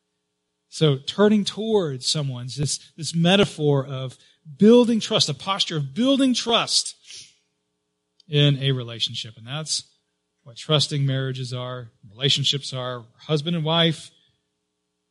So 0.69 0.97
turning 0.97 1.43
towards 1.43 2.05
someone's 2.07 2.55
this, 2.55 2.77
this 2.97 3.15
metaphor 3.15 3.85
of 3.85 4.17
building 4.57 4.99
trust, 4.99 5.29
a 5.29 5.33
posture 5.33 5.77
of 5.77 5.93
building 5.93 6.33
trust 6.33 6.95
in 8.27 8.57
a 8.61 8.71
relationship. 8.71 9.37
And 9.37 9.47
that's 9.47 9.83
what 10.43 10.57
trusting 10.57 11.05
marriages 11.05 11.53
are, 11.53 11.89
relationships 12.09 12.73
are, 12.73 13.05
husband 13.27 13.55
and 13.55 13.65
wife, 13.65 14.11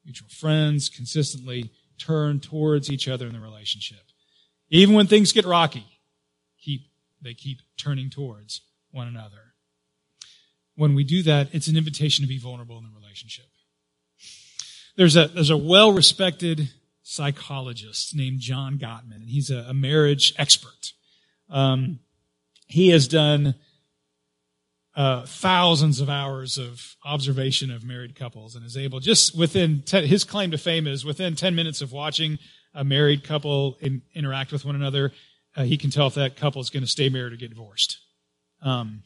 mutual 0.05 0.29
friends, 0.29 0.89
consistently 0.89 1.71
turn 1.99 2.41
towards 2.41 2.91
each 2.91 3.09
other 3.09 3.27
in 3.27 3.33
the 3.33 3.41
relationship. 3.41 4.01
Even 4.69 4.95
when 4.95 5.07
things 5.07 5.33
get 5.33 5.45
rocky, 5.45 5.87
keep, 6.61 6.83
they 7.23 7.35
keep 7.35 7.59
turning 7.77 8.11
towards 8.11 8.63
one 8.91 9.09
another. 9.09 9.55
When 10.75 10.95
we 10.95 11.05
do 11.05 11.23
that, 11.23 11.49
it's 11.53 11.69
an 11.69 11.77
invitation 11.77 12.23
to 12.23 12.29
be 12.29 12.39
vulnerable 12.39 12.79
in 12.79 12.85
the 12.85 12.91
relationship. 12.99 13.47
There's 14.97 15.17
a, 15.17 15.29
there's 15.29 15.51
a 15.51 15.57
well-respected 15.57 16.71
psychologist 17.03 18.17
named 18.17 18.41
John 18.41 18.79
Gottman, 18.79 19.17
and 19.17 19.29
he's 19.29 19.51
a, 19.51 19.67
a 19.69 19.75
marriage 19.75 20.35
expert. 20.39 20.93
Um, 21.51 22.01
he 22.67 22.89
has 22.89 23.07
done 23.07 23.55
uh, 24.97 25.27
thousands 25.27 26.01
of 26.01 26.09
hours 26.09 26.57
of 26.57 26.97
observation 27.05 27.71
of 27.71 27.85
married 27.85 28.17
couples 28.17 28.57
and 28.57 28.65
is 28.65 28.77
able 28.77 28.99
just 28.99 29.37
within 29.37 29.83
ten, 29.83 30.05
his 30.05 30.25
claim 30.25 30.51
to 30.51 30.59
fame 30.59 30.87
is 30.87 31.05
within 31.05 31.37
10 31.37 31.55
minutes 31.55 31.83
of 31.83 31.93
watching 31.93 32.39
a 32.75 32.83
married 32.83 33.23
couple 33.23 33.77
in, 33.81 34.01
interact 34.15 34.53
with 34.53 34.65
one 34.65 34.75
another 34.75 35.13
uh, 35.55 35.65
he 35.65 35.77
can 35.77 35.91
tell 35.91 36.07
if 36.07 36.15
that 36.15 36.37
couple 36.37 36.61
is 36.61 36.71
going 36.71 36.83
to 36.83 36.89
stay 36.89 37.09
married 37.09 37.33
or 37.33 37.37
get 37.37 37.51
divorced. 37.51 37.99
Um, 38.63 39.03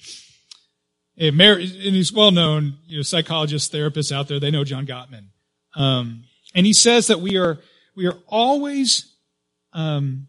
and 1.18 1.40
he's 1.40 2.12
well 2.12 2.30
known 2.30 2.78
you 2.86 2.98
know 2.98 3.02
psychologists 3.02 3.74
therapists 3.74 4.12
out 4.12 4.28
there. 4.28 4.40
They 4.40 4.50
know 4.50 4.64
john 4.64 4.86
gottman 4.86 5.26
um, 5.74 6.24
and 6.54 6.66
he 6.66 6.72
says 6.72 7.08
that 7.08 7.20
we 7.20 7.36
are, 7.36 7.58
we 7.94 8.06
are 8.06 8.16
always 8.28 9.14
um, 9.72 10.26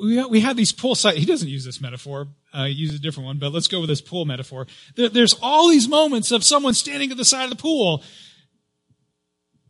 we, 0.00 0.24
we 0.26 0.40
have 0.40 0.56
these 0.56 0.72
poolside, 0.72 1.14
he 1.14 1.26
doesn't 1.26 1.48
use 1.48 1.64
this 1.64 1.80
metaphor, 1.80 2.28
uh, 2.52 2.64
he 2.64 2.72
uses 2.72 2.98
a 2.98 3.02
different 3.02 3.26
one, 3.26 3.38
but 3.38 3.52
let's 3.52 3.68
go 3.68 3.80
with 3.80 3.88
this 3.88 4.00
pool 4.00 4.24
metaphor. 4.24 4.66
There, 4.96 5.08
there's 5.08 5.34
all 5.42 5.68
these 5.68 5.88
moments 5.88 6.30
of 6.30 6.44
someone 6.44 6.74
standing 6.74 7.10
at 7.10 7.16
the 7.16 7.24
side 7.24 7.44
of 7.44 7.50
the 7.50 7.56
pool 7.56 8.02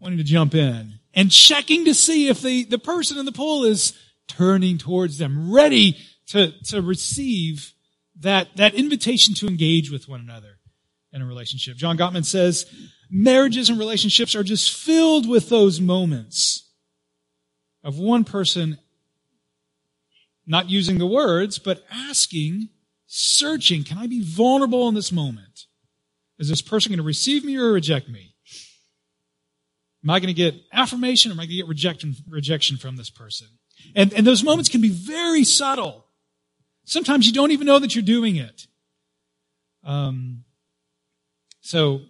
wanting 0.01 0.19
to 0.19 0.25
jump 0.25 0.55
in 0.55 0.95
and 1.15 1.31
checking 1.31 1.85
to 1.87 1.95
see 1.95 2.29
if 2.29 2.41
the, 2.43 2.65
the 2.65 2.79
person 2.79 3.19
in 3.19 3.25
the 3.25 3.33
pool 3.33 3.65
is 3.65 3.95
turning 4.29 4.79
towards 4.79 5.19
them, 5.19 5.53
ready 5.53 5.97
to, 6.29 6.53
to 6.65 6.83
receive 6.83 7.73
that, 8.21 8.49
that 8.57 8.75
invitation 8.75 9.35
to 9.35 9.47
engage 9.47 9.91
with 9.91 10.09
one 10.09 10.21
another 10.21 10.59
in 11.13 11.23
a 11.23 11.27
relationship. 11.27 11.77
John 11.77 11.97
Gottman 11.97 12.25
says, 12.25 12.67
marriages 13.11 13.69
and 13.69 13.79
relationships 13.79 14.35
are 14.35 14.43
just 14.43 14.77
filled 14.77 15.29
with 15.29 15.49
those 15.49 15.81
moments 15.81 16.71
of 17.85 17.99
one 17.99 18.25
person 18.25 18.79
not 20.47 20.71
using 20.71 20.99
the 20.99 21.07
words, 21.07 21.59
but 21.59 21.85
asking, 21.91 22.69
searching, 23.07 23.85
can 23.85 23.99
I 23.99 24.07
be 24.07 24.23
vulnerable 24.23 24.89
in 24.89 24.95
this 24.95 25.11
moment? 25.11 25.67
Is 26.39 26.49
this 26.49 26.63
person 26.63 26.91
going 26.91 26.99
to 26.99 27.05
receive 27.05 27.45
me 27.45 27.57
or 27.57 27.73
reject 27.73 28.09
me? 28.09 28.35
Am 30.05 30.11
I 30.11 30.21
going 30.21 30.29
to 30.29 30.35
get 30.35 30.55
affirmation 30.73 31.31
or 31.31 31.35
am 31.35 31.41
I 31.41 31.45
going 31.45 31.51
to 31.51 31.57
get 31.57 31.69
rejection, 31.69 32.15
rejection 32.29 32.77
from 32.77 32.97
this 32.97 33.11
person? 33.11 33.49
And, 33.95 34.13
and 34.13 34.27
those 34.27 34.45
moments 34.45 34.69
can 34.69 34.81
be 34.81 34.91
very 34.91 35.43
subtle. 35.45 36.07
Sometimes 36.85 37.27
you 37.27 37.33
don't 37.33 37.51
even 37.51 37.67
know 37.67 37.79
that 37.81 37.95
you're 37.95 38.03
doing 38.03 38.37
it. 38.37 38.67
Um, 39.83 40.45
so, 41.61 42.03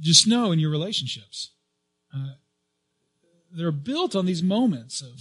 just 0.00 0.26
know 0.26 0.52
in 0.52 0.58
your 0.58 0.70
relationships, 0.70 1.52
uh, 2.14 2.34
they're 3.50 3.72
built 3.72 4.14
on 4.14 4.26
these 4.26 4.42
moments 4.42 5.00
of 5.00 5.20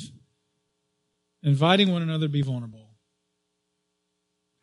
inviting 1.43 1.91
one 1.91 2.01
another 2.01 2.27
to 2.27 2.31
be 2.31 2.41
vulnerable, 2.41 2.89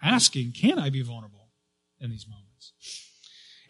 asking, 0.03 0.53
Can 0.53 0.79
I 0.79 0.91
be 0.91 1.03
vulnerable 1.03 1.49
in 2.01 2.11
these 2.11 2.27
moments? 2.29 2.73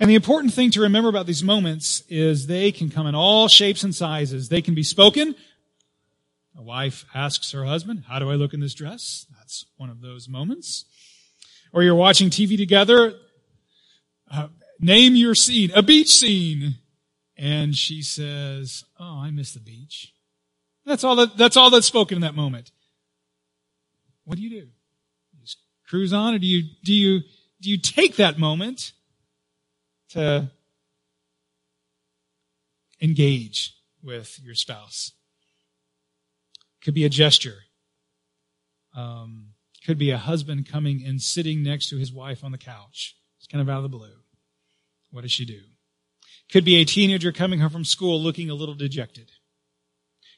And 0.01 0.11
the 0.11 0.17
important 0.17 0.53
thing 0.53 0.71
to 0.73 0.81
remember 0.81 1.09
about 1.09 1.27
these 1.27 1.45
moments 1.45 2.03
is 2.09 2.47
they 2.47 2.73
can 2.73 2.91
come 2.91 3.07
in 3.07 3.15
all 3.15 3.47
shapes 3.49 3.85
and 3.85 3.95
sizes. 3.95 4.49
They 4.49 4.61
can 4.61 4.75
be 4.75 4.83
spoken. 4.83 5.37
A 6.57 6.63
wife 6.63 7.05
asks 7.15 7.53
her 7.53 7.65
husband, 7.65 8.05
How 8.09 8.19
do 8.19 8.31
I 8.31 8.35
look 8.35 8.55
in 8.55 8.61
this 8.61 8.75
dress? 8.75 9.27
That's 9.37 9.67
one 9.77 9.91
of 9.91 10.01
those 10.01 10.29
moments. 10.29 10.85
Or 11.73 11.83
you're 11.83 11.95
watching 11.95 12.31
TV 12.31 12.57
together. 12.57 13.15
Uh, 14.31 14.49
name 14.81 15.15
your 15.15 15.35
scene, 15.35 15.71
a 15.75 15.83
beach 15.83 16.09
scene. 16.09 16.77
And 17.37 17.75
she 17.75 18.03
says, 18.03 18.85
Oh, 18.99 19.21
I 19.21 19.31
miss 19.31 19.53
the 19.53 19.61
beach. 19.61 20.13
That's 20.87 21.03
all 21.03 21.17
that, 21.17 21.37
that's 21.37 21.57
all 21.57 21.71
that's 21.71 21.87
spoken 21.87 22.17
in 22.17 22.23
that 22.23 22.35
moment. 22.35 22.71
What 24.25 24.37
do 24.37 24.43
you 24.43 24.51
do? 24.51 24.57
You 24.67 25.41
just 25.41 25.59
cruise 25.89 26.13
on 26.13 26.35
or 26.35 26.39
do 26.39 26.47
you, 26.47 26.63
do 26.85 26.93
you, 26.93 27.21
do 27.61 27.71
you 27.71 27.79
take 27.79 28.17
that 28.17 28.39
moment 28.39 28.93
to 30.11 30.51
engage 33.01 33.77
with 34.03 34.41
your 34.43 34.55
spouse. 34.55 35.13
Could 36.83 36.95
be 36.95 37.05
a 37.05 37.09
gesture. 37.09 37.59
Um, 38.97 39.49
could 39.85 39.99
be 39.99 40.11
a 40.11 40.19
husband 40.19 40.69
coming 40.69 41.03
and 41.05 41.21
sitting 41.21 41.63
next 41.63 41.89
to 41.91 41.97
his 41.97 42.13
wife 42.13 42.45
on 42.45 42.53
the 42.53 42.59
couch. 42.59 43.17
It's 43.39 43.47
kind 43.47 43.61
of 43.61 43.69
out 43.69 43.79
of 43.79 43.83
the 43.83 43.89
blue. 43.89 44.24
What 45.15 45.23
does 45.23 45.31
she 45.31 45.45
do? 45.45 45.61
Could 46.51 46.65
be 46.65 46.81
a 46.81 46.85
teenager 46.85 47.31
coming 47.31 47.61
home 47.61 47.71
from 47.71 47.85
school 47.85 48.21
looking 48.21 48.51
a 48.51 48.55
little 48.55 48.75
dejected. 48.75 49.31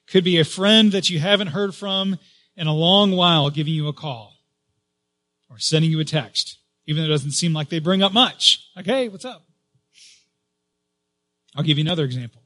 Could 0.06 0.22
be 0.22 0.38
a 0.38 0.44
friend 0.44 0.92
that 0.92 1.08
you 1.08 1.18
haven't 1.18 1.48
heard 1.48 1.74
from 1.74 2.18
in 2.58 2.66
a 2.66 2.74
long 2.74 3.12
while 3.12 3.48
giving 3.48 3.72
you 3.72 3.88
a 3.88 3.94
call 3.94 4.34
or 5.48 5.58
sending 5.58 5.90
you 5.90 5.98
a 5.98 6.04
text, 6.04 6.58
even 6.84 7.02
though 7.02 7.08
it 7.08 7.10
doesn't 7.10 7.30
seem 7.30 7.54
like 7.54 7.70
they 7.70 7.78
bring 7.78 8.02
up 8.02 8.12
much. 8.12 8.68
Like, 8.76 8.84
hey, 8.84 9.08
what's 9.08 9.24
up? 9.24 9.46
I'll 11.56 11.64
give 11.64 11.78
you 11.78 11.84
another 11.84 12.04
example 12.04 12.42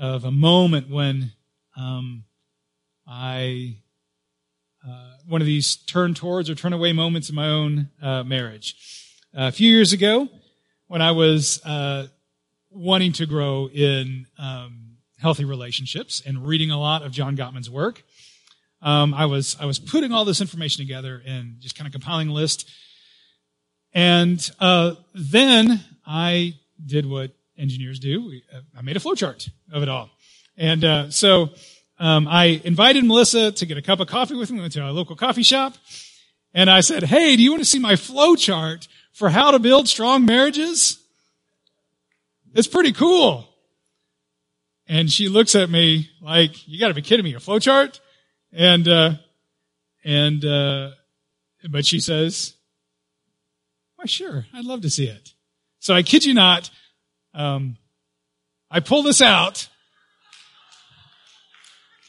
of 0.00 0.24
a 0.24 0.30
moment 0.30 0.88
when 0.88 1.32
um, 1.76 2.24
I 3.06 3.76
uh, 4.82 5.16
one 5.28 5.42
of 5.42 5.46
these 5.46 5.76
turn 5.76 6.14
towards 6.14 6.48
or 6.48 6.54
turn 6.54 6.72
away 6.72 6.94
moments 6.94 7.28
in 7.28 7.34
my 7.34 7.48
own 7.48 7.90
uh, 8.00 8.22
marriage. 8.22 9.18
Uh, 9.36 9.48
a 9.48 9.52
few 9.52 9.70
years 9.70 9.92
ago, 9.92 10.30
when 10.92 11.00
I 11.00 11.12
was 11.12 11.58
uh, 11.64 12.06
wanting 12.68 13.14
to 13.14 13.24
grow 13.24 13.66
in 13.66 14.26
um, 14.38 14.98
healthy 15.18 15.46
relationships 15.46 16.20
and 16.26 16.46
reading 16.46 16.70
a 16.70 16.78
lot 16.78 17.00
of 17.00 17.12
John 17.12 17.34
Gottman's 17.34 17.70
work, 17.70 18.02
um, 18.82 19.14
I 19.14 19.24
was 19.24 19.56
I 19.58 19.64
was 19.64 19.78
putting 19.78 20.12
all 20.12 20.26
this 20.26 20.42
information 20.42 20.84
together 20.84 21.22
and 21.26 21.58
just 21.60 21.76
kind 21.76 21.86
of 21.86 21.92
compiling 21.92 22.28
a 22.28 22.34
list. 22.34 22.68
And 23.94 24.38
uh, 24.60 24.96
then 25.14 25.80
I 26.06 26.56
did 26.84 27.08
what 27.08 27.30
engineers 27.56 27.98
do. 27.98 28.26
We, 28.26 28.42
uh, 28.54 28.60
I 28.76 28.82
made 28.82 28.98
a 28.98 29.00
flowchart 29.00 29.48
of 29.72 29.82
it 29.82 29.88
all. 29.88 30.10
And 30.58 30.84
uh, 30.84 31.10
so 31.10 31.54
um, 32.00 32.28
I 32.28 32.60
invited 32.64 33.02
Melissa 33.06 33.50
to 33.50 33.64
get 33.64 33.78
a 33.78 33.82
cup 33.82 34.00
of 34.00 34.08
coffee 34.08 34.34
with 34.34 34.50
me. 34.50 34.56
We 34.56 34.60
went 34.60 34.74
to 34.74 34.82
our 34.82 34.92
local 34.92 35.16
coffee 35.16 35.42
shop. 35.42 35.72
And 36.52 36.68
I 36.68 36.80
said, 36.80 37.04
hey, 37.04 37.34
do 37.34 37.42
you 37.42 37.50
want 37.50 37.62
to 37.62 37.68
see 37.68 37.78
my 37.78 37.94
flowchart 37.94 38.88
for 39.12 39.30
how 39.30 39.50
to 39.50 39.58
build 39.58 39.88
strong 39.88 40.24
marriages? 40.24 40.98
It's 42.54 42.68
pretty 42.68 42.92
cool. 42.92 43.48
And 44.86 45.10
she 45.10 45.28
looks 45.28 45.54
at 45.54 45.70
me 45.70 46.10
like, 46.20 46.68
you 46.68 46.78
gotta 46.78 46.94
be 46.94 47.02
kidding 47.02 47.24
me, 47.24 47.34
a 47.34 47.38
flowchart? 47.38 48.00
And, 48.52 48.86
uh, 48.86 49.14
and, 50.04 50.44
uh, 50.44 50.90
but 51.70 51.86
she 51.86 52.00
says, 52.00 52.54
why 53.96 54.06
sure, 54.06 54.46
I'd 54.52 54.64
love 54.64 54.82
to 54.82 54.90
see 54.90 55.06
it. 55.06 55.32
So 55.78 55.94
I 55.94 56.02
kid 56.02 56.24
you 56.24 56.34
not, 56.34 56.70
um, 57.34 57.76
I 58.70 58.80
pull 58.80 59.02
this 59.02 59.20
out. 59.20 59.68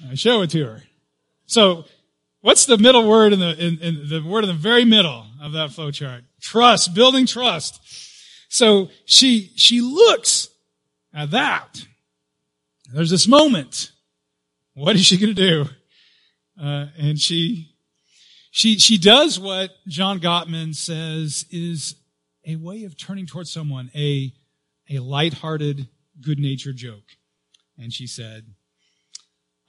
I 0.10 0.16
show 0.16 0.42
it 0.42 0.50
to 0.52 0.66
her. 0.66 0.84
So, 1.46 1.86
what's 2.42 2.66
the 2.66 2.78
middle 2.78 3.08
word 3.08 3.34
in 3.34 3.40
the 3.40 3.52
in, 3.58 3.80
in 3.80 4.10
the 4.10 4.22
word 4.22 4.44
in 4.44 4.50
the 4.50 4.56
very 4.56 4.86
middle 4.86 5.26
of 5.44 5.52
that 5.52 5.72
flow 5.72 5.92
chart? 5.92 6.24
Trust, 6.42 6.96
building 6.96 7.26
trust. 7.26 7.80
So 8.50 8.90
she 9.06 9.52
she 9.56 9.82
looks 9.82 10.50
at 11.14 11.32
that. 11.32 11.86
There's 12.94 13.10
this 13.10 13.28
moment. 13.28 13.92
What 14.74 14.96
is 14.96 15.06
she 15.06 15.18
going 15.18 15.36
to 15.36 15.42
do? 15.50 15.66
Uh, 16.60 16.88
and 16.98 17.20
she 17.20 17.76
she 18.52 18.78
she 18.80 18.98
does 18.98 19.40
what 19.40 19.72
John 19.88 20.20
Gottman 20.20 20.76
says 20.76 21.46
is 21.52 21.96
a 22.46 22.56
way 22.56 22.84
of 22.84 22.98
turning 22.98 23.26
towards 23.26 23.52
someone, 23.52 23.92
a 23.96 24.34
a 24.90 25.00
light-hearted, 25.00 25.88
good-natured 26.22 26.76
joke. 26.76 27.18
And 27.78 27.92
she 27.92 28.06
said, 28.06 28.46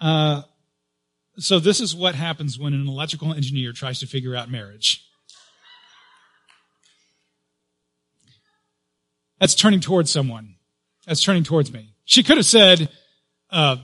uh, 0.00 0.42
so 1.38 1.58
this 1.58 1.80
is 1.80 1.96
what 1.96 2.14
happens 2.14 2.58
when 2.58 2.74
an 2.74 2.86
electrical 2.86 3.32
engineer 3.32 3.72
tries 3.72 4.00
to 4.00 4.06
figure 4.06 4.36
out 4.36 4.50
marriage. 4.50 5.06
That's 9.40 9.54
turning 9.54 9.80
towards 9.80 10.10
someone. 10.10 10.56
That's 11.06 11.22
turning 11.22 11.44
towards 11.44 11.72
me. 11.72 11.94
She 12.04 12.22
could 12.22 12.36
have 12.36 12.46
said, 12.46 12.88
uh, 13.50 13.76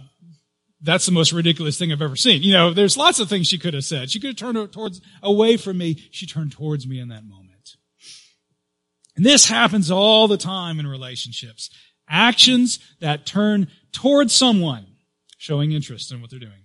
that's 0.80 1.06
the 1.06 1.12
most 1.12 1.32
ridiculous 1.32 1.78
thing 1.78 1.92
I've 1.92 2.02
ever 2.02 2.16
seen. 2.16 2.42
You 2.42 2.52
know, 2.52 2.72
there's 2.72 2.96
lots 2.96 3.20
of 3.20 3.28
things 3.28 3.46
she 3.46 3.58
could 3.58 3.74
have 3.74 3.84
said. 3.84 4.10
She 4.10 4.20
could 4.20 4.28
have 4.30 4.36
turned 4.36 4.72
towards, 4.72 5.00
away 5.22 5.56
from 5.56 5.78
me. 5.78 6.08
She 6.10 6.26
turned 6.26 6.52
towards 6.52 6.86
me 6.86 6.98
in 6.98 7.08
that 7.08 7.24
moment. 7.24 7.76
And 9.16 9.26
this 9.26 9.46
happens 9.46 9.90
all 9.90 10.28
the 10.28 10.38
time 10.38 10.80
in 10.80 10.86
relationships. 10.86 11.68
Actions 12.08 12.78
that 13.00 13.26
turn 13.26 13.68
towards 13.92 14.32
someone, 14.32 14.86
showing 15.36 15.72
interest 15.72 16.10
in 16.10 16.20
what 16.20 16.30
they're 16.30 16.38
doing, 16.38 16.64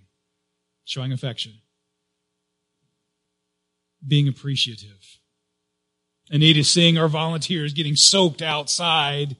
showing 0.84 1.12
affection, 1.12 1.52
being 4.06 4.28
appreciative. 4.28 5.15
Anita 6.30 6.64
seeing 6.64 6.98
our 6.98 7.08
volunteers 7.08 7.72
getting 7.72 7.96
soaked 7.96 8.42
outside 8.42 9.36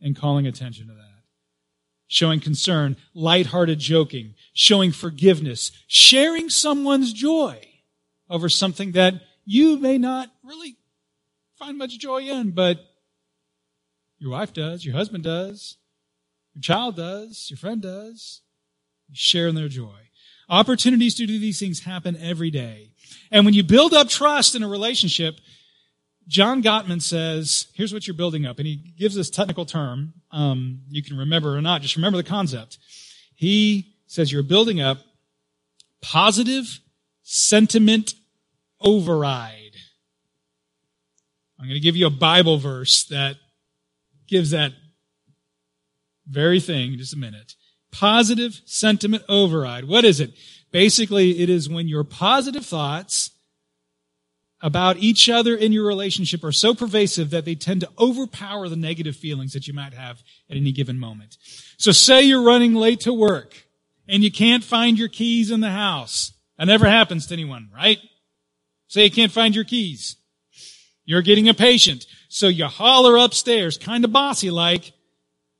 and 0.00 0.16
calling 0.16 0.46
attention 0.46 0.86
to 0.88 0.94
that. 0.94 1.06
Showing 2.06 2.40
concern, 2.40 2.96
lighthearted 3.14 3.78
joking, 3.78 4.34
showing 4.52 4.92
forgiveness, 4.92 5.70
sharing 5.86 6.48
someone's 6.48 7.12
joy 7.12 7.60
over 8.28 8.48
something 8.48 8.92
that 8.92 9.14
you 9.44 9.78
may 9.78 9.98
not 9.98 10.30
really 10.42 10.76
find 11.58 11.78
much 11.78 11.98
joy 11.98 12.22
in, 12.22 12.50
but 12.50 12.78
your 14.18 14.30
wife 14.30 14.52
does, 14.52 14.84
your 14.84 14.94
husband 14.94 15.24
does, 15.24 15.76
your 16.54 16.62
child 16.62 16.96
does, 16.96 17.48
your 17.50 17.56
friend 17.56 17.80
does. 17.80 18.42
You 19.08 19.16
share 19.16 19.48
in 19.48 19.54
their 19.54 19.68
joy. 19.68 19.96
Opportunities 20.48 21.14
to 21.16 21.26
do 21.26 21.38
these 21.38 21.58
things 21.58 21.84
happen 21.84 22.16
every 22.20 22.50
day. 22.50 22.90
And 23.30 23.44
when 23.44 23.54
you 23.54 23.62
build 23.62 23.94
up 23.94 24.08
trust 24.08 24.54
in 24.54 24.62
a 24.62 24.68
relationship, 24.68 25.40
John 26.30 26.62
Gottman 26.62 27.02
says, 27.02 27.66
here's 27.74 27.92
what 27.92 28.06
you're 28.06 28.14
building 28.14 28.46
up. 28.46 28.58
And 28.58 28.66
he 28.66 28.76
gives 28.76 29.16
this 29.16 29.30
technical 29.30 29.66
term. 29.66 30.14
Um, 30.30 30.82
you 30.88 31.02
can 31.02 31.18
remember 31.18 31.56
or 31.56 31.60
not. 31.60 31.82
Just 31.82 31.96
remember 31.96 32.18
the 32.18 32.22
concept. 32.22 32.78
He 33.34 33.96
says 34.06 34.30
you're 34.30 34.44
building 34.44 34.80
up 34.80 34.98
positive 36.00 36.78
sentiment 37.24 38.14
override. 38.80 39.74
I'm 41.58 41.66
going 41.66 41.74
to 41.74 41.80
give 41.80 41.96
you 41.96 42.06
a 42.06 42.10
Bible 42.10 42.58
verse 42.58 43.04
that 43.06 43.34
gives 44.28 44.50
that 44.50 44.72
very 46.28 46.60
thing 46.60 46.92
in 46.92 46.98
just 47.00 47.12
a 47.12 47.18
minute. 47.18 47.54
Positive 47.90 48.60
sentiment 48.66 49.24
override. 49.28 49.88
What 49.88 50.04
is 50.04 50.20
it? 50.20 50.30
Basically, 50.70 51.40
it 51.40 51.50
is 51.50 51.68
when 51.68 51.88
your 51.88 52.04
positive 52.04 52.64
thoughts 52.64 53.32
about 54.62 54.98
each 54.98 55.28
other 55.28 55.54
in 55.54 55.72
your 55.72 55.86
relationship 55.86 56.44
are 56.44 56.52
so 56.52 56.74
pervasive 56.74 57.30
that 57.30 57.44
they 57.44 57.54
tend 57.54 57.80
to 57.80 57.88
overpower 57.98 58.68
the 58.68 58.76
negative 58.76 59.16
feelings 59.16 59.52
that 59.52 59.66
you 59.66 59.74
might 59.74 59.94
have 59.94 60.22
at 60.50 60.56
any 60.56 60.72
given 60.72 60.98
moment. 60.98 61.38
So 61.78 61.92
say 61.92 62.22
you're 62.22 62.42
running 62.42 62.74
late 62.74 63.00
to 63.00 63.12
work 63.12 63.66
and 64.06 64.22
you 64.22 64.30
can't 64.30 64.64
find 64.64 64.98
your 64.98 65.08
keys 65.08 65.50
in 65.50 65.60
the 65.60 65.70
house. 65.70 66.32
That 66.58 66.66
never 66.66 66.86
happens 66.86 67.26
to 67.28 67.34
anyone, 67.34 67.70
right? 67.74 67.98
Say 68.88 69.04
you 69.04 69.10
can't 69.10 69.32
find 69.32 69.54
your 69.54 69.64
keys. 69.64 70.16
You're 71.04 71.22
getting 71.22 71.48
a 71.48 71.54
patient. 71.54 72.06
So 72.28 72.48
you 72.48 72.66
holler 72.66 73.16
upstairs, 73.16 73.78
kind 73.78 74.04
of 74.04 74.12
bossy 74.12 74.50
like, 74.50 74.92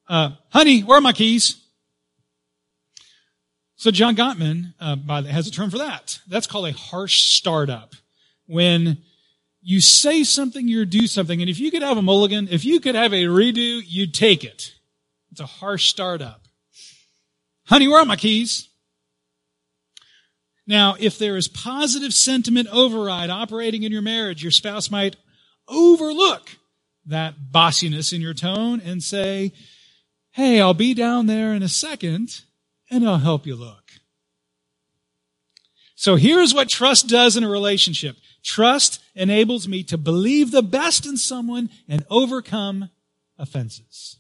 uh, 0.09 0.33
honey, 0.51 0.83
where 0.83 0.99
are 0.99 1.03
my 1.03 1.13
keys? 1.13 1.57
So 3.77 3.91
John 3.91 4.15
Gottman 4.15 4.75
uh, 4.79 4.97
by 4.97 5.23
the, 5.23 5.33
has 5.33 5.47
a 5.47 5.51
term 5.51 5.71
for 5.71 5.79
that. 5.79 6.21
That's 6.29 6.47
called 6.47 6.67
a 6.69 6.73
harsh 6.73 7.23
startup. 7.23 7.95
When 8.51 8.99
you 9.63 9.81
say 9.81 10.25
something, 10.25 10.67
you 10.67 10.85
do 10.85 11.07
something, 11.07 11.41
and 11.41 11.49
if 11.49 11.61
you 11.61 11.71
could 11.71 11.83
have 11.83 11.99
a 11.99 12.03
mulligan, 12.03 12.49
if 12.51 12.65
you 12.65 12.81
could 12.81 12.97
have 12.97 13.13
a 13.13 13.27
redo, 13.27 13.81
you'd 13.87 14.13
take 14.13 14.43
it. 14.43 14.75
It's 15.31 15.41
a 15.41 15.47
harsh 15.47 15.89
startup. 15.89 16.49
Honey, 17.67 17.87
where 17.87 18.01
are 18.01 18.05
my 18.05 18.17
keys? 18.17 18.69
Now, 20.67 20.97
if 20.99 21.17
there 21.17 21.37
is 21.37 21.47
positive 21.47 22.13
sentiment 22.13 22.67
override 22.73 23.31
operating 23.31 23.85
in 23.85 23.93
your 23.93 24.03
marriage, 24.03 24.43
your 24.43 24.51
spouse 24.51 24.91
might 24.91 25.15
overlook 25.69 26.57
that 27.07 27.53
bossiness 27.53 28.13
in 28.13 28.21
your 28.21 28.35
tone 28.35 28.81
and 28.85 29.01
say, 29.01 29.53
Hey, 30.33 30.61
I'll 30.61 30.75
be 30.75 30.93
down 30.93 31.27
there 31.27 31.55
in 31.55 31.63
a 31.63 31.69
second 31.69 32.41
and 32.91 33.09
I'll 33.09 33.19
help 33.19 33.47
you 33.47 33.55
look. 33.55 33.93
So 35.95 36.17
here's 36.17 36.53
what 36.53 36.69
trust 36.69 37.09
does 37.09 37.37
in 37.37 37.45
a 37.45 37.49
relationship. 37.49 38.17
Trust 38.43 39.03
enables 39.15 39.69
me 39.69 39.83
to 39.85 39.99
believe 39.99 40.51
the 40.51 40.63
best 40.63 41.07
in 41.07 41.17
someone 41.17 41.71
and 41.89 42.05
overcome 42.09 42.91
offenses. 43.39 44.17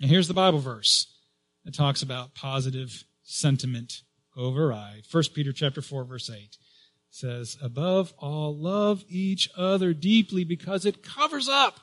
And 0.00 0.10
here's 0.10 0.28
the 0.28 0.34
Bible 0.34 0.58
verse 0.58 1.06
that 1.64 1.74
talks 1.74 2.02
about 2.02 2.34
positive 2.34 3.04
sentiment 3.22 4.02
override. 4.36 5.04
1 5.10 5.22
Peter 5.34 5.52
chapter 5.52 5.82
4 5.82 6.04
verse 6.04 6.30
8 6.30 6.56
says, 7.10 7.58
above 7.62 8.14
all, 8.18 8.56
love 8.56 9.04
each 9.08 9.50
other 9.56 9.92
deeply 9.92 10.44
because 10.44 10.86
it 10.86 11.02
covers 11.02 11.48
up 11.48 11.78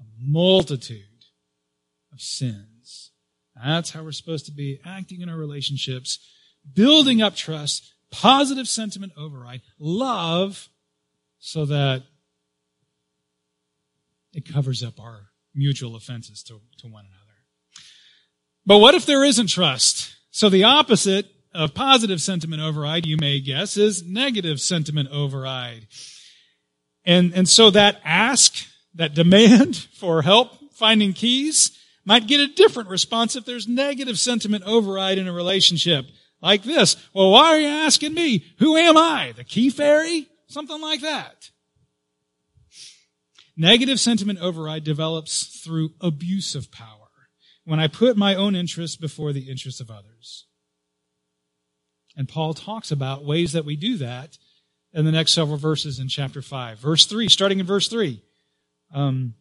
a 0.00 0.04
multitude 0.18 1.02
of 2.12 2.20
sins. 2.20 3.12
That's 3.62 3.90
how 3.90 4.02
we're 4.02 4.12
supposed 4.12 4.46
to 4.46 4.52
be 4.52 4.80
acting 4.84 5.20
in 5.20 5.28
our 5.28 5.36
relationships, 5.36 6.18
building 6.74 7.22
up 7.22 7.36
trust, 7.36 7.92
positive 8.10 8.68
sentiment 8.68 9.12
override, 9.16 9.62
love, 9.78 10.68
so 11.38 11.64
that 11.66 12.02
it 14.32 14.52
covers 14.52 14.82
up 14.82 15.00
our 15.00 15.28
mutual 15.54 15.96
offenses 15.96 16.42
to, 16.44 16.60
to 16.78 16.86
one 16.86 17.04
another. 17.04 17.26
But 18.66 18.78
what 18.78 18.94
if 18.94 19.06
there 19.06 19.24
isn't 19.24 19.48
trust? 19.48 20.14
So 20.30 20.48
the 20.50 20.64
opposite 20.64 21.26
of 21.54 21.72
positive 21.72 22.20
sentiment 22.20 22.60
override, 22.60 23.06
you 23.06 23.16
may 23.18 23.40
guess, 23.40 23.76
is 23.76 24.02
negative 24.02 24.60
sentiment 24.60 25.08
override. 25.10 25.86
And, 27.04 27.32
and 27.32 27.48
so 27.48 27.70
that 27.70 28.00
ask, 28.04 28.66
that 28.94 29.14
demand 29.14 29.76
for 29.94 30.22
help 30.22 30.50
finding 30.74 31.12
keys 31.12 31.70
might 32.04 32.26
get 32.26 32.40
a 32.40 32.46
different 32.46 32.88
response 32.88 33.36
if 33.36 33.44
there's 33.44 33.66
negative 33.66 34.18
sentiment 34.18 34.64
override 34.64 35.18
in 35.18 35.26
a 35.26 35.32
relationship. 35.32 36.06
Like 36.46 36.62
this. 36.62 36.96
Well, 37.12 37.32
why 37.32 37.46
are 37.46 37.58
you 37.58 37.66
asking 37.66 38.14
me? 38.14 38.44
Who 38.60 38.76
am 38.76 38.96
I? 38.96 39.32
The 39.36 39.42
key 39.42 39.68
fairy? 39.68 40.28
Something 40.46 40.80
like 40.80 41.00
that. 41.00 41.50
Negative 43.56 43.98
sentiment 43.98 44.38
override 44.38 44.84
develops 44.84 45.60
through 45.64 45.94
abuse 46.00 46.54
of 46.54 46.70
power. 46.70 47.08
When 47.64 47.80
I 47.80 47.88
put 47.88 48.16
my 48.16 48.36
own 48.36 48.54
interests 48.54 48.96
before 48.96 49.32
the 49.32 49.50
interests 49.50 49.80
of 49.80 49.90
others. 49.90 50.46
And 52.16 52.28
Paul 52.28 52.54
talks 52.54 52.92
about 52.92 53.24
ways 53.24 53.50
that 53.50 53.64
we 53.64 53.74
do 53.74 53.96
that 53.96 54.38
in 54.92 55.04
the 55.04 55.10
next 55.10 55.32
several 55.32 55.56
verses 55.56 55.98
in 55.98 56.06
chapter 56.06 56.42
5. 56.42 56.78
Verse 56.78 57.06
3, 57.06 57.28
starting 57.28 57.58
in 57.58 57.66
verse 57.66 57.88
3. 57.88 58.22
Um, 58.94 59.34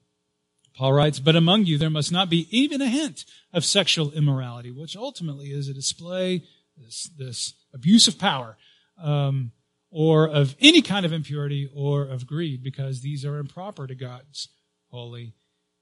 Paul 0.76 0.94
writes, 0.94 1.20
But 1.20 1.36
among 1.36 1.66
you 1.66 1.78
there 1.78 1.92
must 1.92 2.12
not 2.12 2.32
be 2.32 2.48
even 2.50 2.82
a 2.82 2.90
hint 2.90 3.26
of 3.54 3.64
sexual 3.64 4.12
immorality, 4.12 4.72
which 4.72 4.98
ultimately 4.98 5.52
is 5.52 5.70
a 5.70 5.74
display, 5.76 6.42
this, 6.78 7.10
this 7.18 7.54
abuse 7.74 8.08
of 8.08 8.20
power, 8.20 8.58
um, 9.02 9.52
or 9.92 10.28
of 10.28 10.56
any 10.60 10.82
kind 10.82 11.06
of 11.06 11.14
impurity 11.14 11.70
or 11.74 12.04
of 12.04 12.28
greed, 12.28 12.64
because 12.64 13.02
these 13.02 13.24
are 13.24 13.38
improper 13.38 13.88
to 13.88 13.96
God's 13.96 14.50
holy 14.90 15.34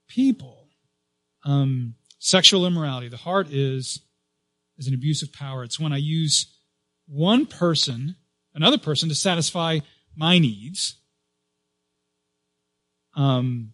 people. 0.08 0.68
Um, 1.46 1.96
sexual 2.20 2.66
immorality, 2.66 3.10
the 3.10 3.18
heart 3.18 3.50
is, 3.52 4.02
is 4.78 4.88
an 4.88 4.94
abuse 4.94 5.24
of 5.24 5.34
power. 5.34 5.64
It's 5.64 5.80
when 5.80 5.94
I 5.94 5.98
use 5.98 6.56
one 7.08 7.46
person, 7.46 8.16
another 8.54 8.78
person, 8.78 9.10
to 9.10 9.16
satisfy 9.16 9.80
my 10.16 10.40
needs 10.40 10.96
um, 13.16 13.74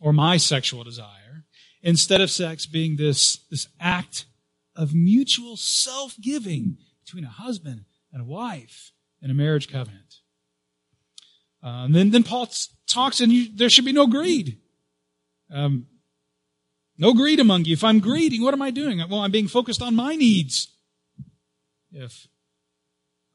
or 0.00 0.12
my 0.12 0.36
sexual 0.36 0.84
desire, 0.84 1.44
instead 1.82 2.20
of 2.20 2.30
sex 2.30 2.66
being 2.66 2.96
this, 2.96 3.38
this 3.50 3.66
act 3.80 4.26
of 4.76 4.94
mutual 4.94 5.56
self 5.56 6.16
giving 6.20 6.78
between 7.04 7.24
a 7.24 7.28
husband 7.28 7.84
and 8.12 8.22
a 8.22 8.24
wife 8.24 8.92
in 9.22 9.30
a 9.30 9.34
marriage 9.34 9.68
covenant. 9.68 10.16
Uh, 11.62 11.84
and 11.84 11.94
then, 11.94 12.10
then 12.10 12.22
Paul 12.22 12.48
talks, 12.86 13.20
and 13.20 13.30
you, 13.30 13.48
there 13.54 13.68
should 13.68 13.84
be 13.84 13.92
no 13.92 14.06
greed. 14.06 14.58
Um, 15.52 15.86
no 16.96 17.12
greed 17.12 17.40
among 17.40 17.64
you. 17.64 17.74
If 17.74 17.84
I'm 17.84 18.00
greedy, 18.00 18.40
what 18.40 18.54
am 18.54 18.62
I 18.62 18.70
doing? 18.70 19.02
Well, 19.08 19.20
I'm 19.20 19.30
being 19.30 19.48
focused 19.48 19.82
on 19.82 19.94
my 19.94 20.16
needs. 20.16 20.68
If 21.92 22.28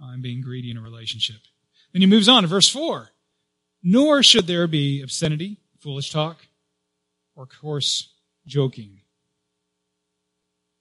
I'm 0.02 0.22
being 0.22 0.42
greedy 0.42 0.72
in 0.72 0.78
a 0.78 0.82
relationship. 0.82 1.42
Then 1.94 2.02
he 2.02 2.08
moves 2.08 2.30
on 2.30 2.44
to 2.44 2.48
verse 2.48 2.70
4. 2.70 3.10
Nor 3.84 4.24
should 4.24 4.48
there 4.48 4.68
be 4.68 5.02
obscenity, 5.02 5.58
foolish 5.80 6.12
talk, 6.12 6.48
or 7.36 7.46
coarse 7.46 8.14
joking. 8.46 9.02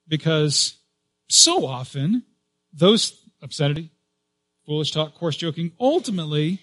Because 0.06 0.76
so 1.28 1.66
often, 1.66 2.24
those 2.72 3.24
obscenity, 3.42 3.90
foolish 4.66 4.92
talk, 4.92 5.14
coarse 5.14 5.36
joking, 5.36 5.72
ultimately, 5.80 6.60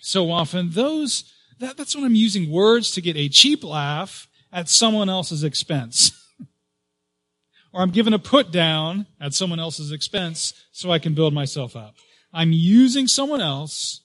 so 0.00 0.30
often, 0.30 0.70
those, 0.70 1.32
that, 1.58 1.76
that's 1.76 1.94
when 1.94 2.04
I'm 2.04 2.14
using 2.14 2.50
words 2.50 2.92
to 2.92 3.00
get 3.00 3.16
a 3.16 3.28
cheap 3.28 3.62
laugh 3.62 4.28
at 4.52 4.68
someone 4.68 5.08
else's 5.08 5.44
expense. 5.44 6.12
or 7.72 7.82
I'm 7.82 7.90
given 7.90 8.14
a 8.14 8.18
put 8.18 8.50
down 8.50 9.06
at 9.20 9.34
someone 9.34 9.60
else's 9.60 9.92
expense 9.92 10.54
so 10.72 10.90
I 10.90 10.98
can 10.98 11.14
build 11.14 11.34
myself 11.34 11.76
up. 11.76 11.94
I'm 12.32 12.52
using 12.52 13.06
someone 13.06 13.40
else 13.40 14.02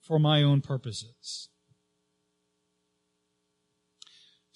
for 0.00 0.18
my 0.18 0.42
own 0.42 0.60
purposes. 0.60 1.48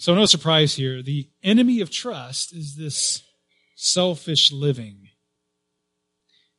So 0.00 0.14
no 0.14 0.24
surprise 0.24 0.76
here. 0.76 1.02
The 1.02 1.28
enemy 1.42 1.82
of 1.82 1.90
trust 1.90 2.54
is 2.54 2.74
this 2.74 3.22
selfish 3.76 4.50
living. 4.50 5.10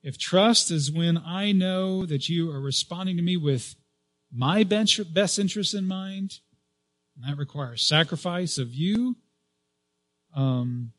If 0.04 0.20
trust 0.20 0.70
is 0.70 0.92
when 0.92 1.18
I 1.18 1.52
know 1.52 2.06
that 2.06 2.30
you 2.30 2.52
are 2.52 2.62
responding 2.62 3.18
to 3.18 3.24
me 3.24 3.38
with 3.38 3.74
my 4.32 4.64
best 4.64 5.40
interest 5.40 5.74
in 5.74 5.88
mind, 5.88 6.38
and 7.16 7.28
that 7.28 7.40
requires 7.40 7.82
sacrifice 7.82 8.60
of 8.60 8.76
you, 8.76 9.16
um, 10.36 10.92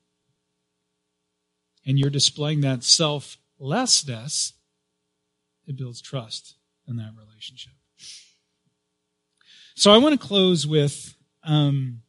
and 1.86 1.96
you're 1.96 2.10
displaying 2.10 2.62
that 2.62 2.82
selflessness, 2.82 4.54
it 5.68 5.76
builds 5.76 6.02
trust 6.02 6.56
in 6.88 6.96
that 6.96 7.12
relationship. 7.16 7.74
So 9.76 9.92
I 9.92 9.98
want 9.98 10.20
to 10.20 10.26
close 10.26 10.66
with 10.66 11.14
um, 11.44 12.01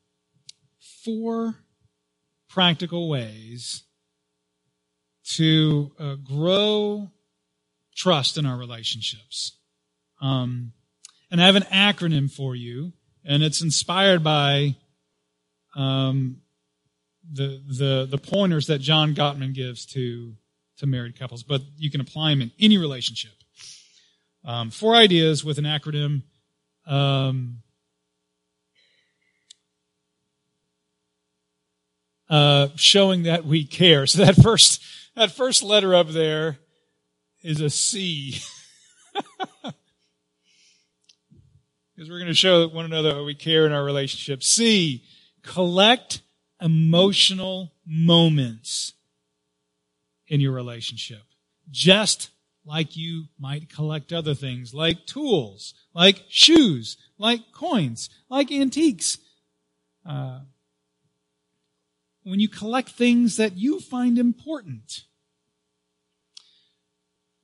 four 1.03 1.55
practical 2.49 3.09
ways 3.09 3.83
to 5.35 5.91
uh, 5.99 6.15
grow 6.15 7.09
trust 7.95 8.37
in 8.37 8.45
our 8.45 8.57
relationships. 8.57 9.57
Um, 10.21 10.73
And 11.31 11.41
I 11.41 11.45
have 11.47 11.55
an 11.55 11.63
acronym 11.71 12.29
for 12.29 12.55
you, 12.55 12.93
and 13.25 13.41
it's 13.41 13.61
inspired 13.61 14.23
by 14.23 14.75
um, 15.75 16.41
the, 17.31 17.59
the, 17.67 18.07
the 18.09 18.19
pointers 18.19 18.67
that 18.67 18.81
John 18.81 19.15
Gottman 19.15 19.53
gives 19.53 19.85
to, 19.93 20.35
to 20.77 20.85
married 20.85 21.17
couples, 21.17 21.41
but 21.41 21.61
you 21.75 21.89
can 21.89 22.01
apply 22.01 22.29
them 22.29 22.41
in 22.41 22.51
any 22.59 22.77
relationship. 22.77 23.31
Um, 24.45 24.69
four 24.69 24.95
ideas 24.95 25.43
with 25.43 25.57
an 25.57 25.65
acronym. 25.65 26.23
Um, 26.85 27.63
uh, 32.33 32.69
showing 32.75 33.23
that 33.23 33.45
we 33.45 33.63
care. 33.63 34.07
So 34.07 34.25
that 34.25 34.35
first, 34.35 34.83
that 35.15 35.31
first 35.31 35.61
letter 35.61 35.93
up 35.93 36.07
there 36.07 36.57
is 37.43 37.61
a 37.61 37.69
C. 37.69 38.39
Because 39.13 39.75
we're 42.09 42.17
going 42.17 42.25
to 42.25 42.33
show 42.33 42.67
one 42.69 42.85
another 42.85 43.23
we 43.23 43.35
care 43.35 43.67
in 43.67 43.71
our 43.71 43.83
relationship. 43.83 44.41
C, 44.41 45.03
collect 45.43 46.23
emotional 46.59 47.71
moments 47.85 48.93
in 50.27 50.41
your 50.41 50.53
relationship. 50.53 51.21
Just 51.69 52.31
like 52.65 52.97
you 52.97 53.25
might 53.37 53.69
collect 53.69 54.11
other 54.11 54.33
things, 54.33 54.73
like 54.73 55.05
tools, 55.05 55.75
like 55.93 56.23
shoes, 56.29 56.97
like 57.19 57.41
coins, 57.53 58.09
like 58.27 58.51
antiques. 58.51 59.19
Uh, 60.03 60.39
when 62.23 62.39
you 62.39 62.47
collect 62.47 62.89
things 62.89 63.37
that 63.37 63.57
you 63.57 63.79
find 63.79 64.17
important. 64.17 65.01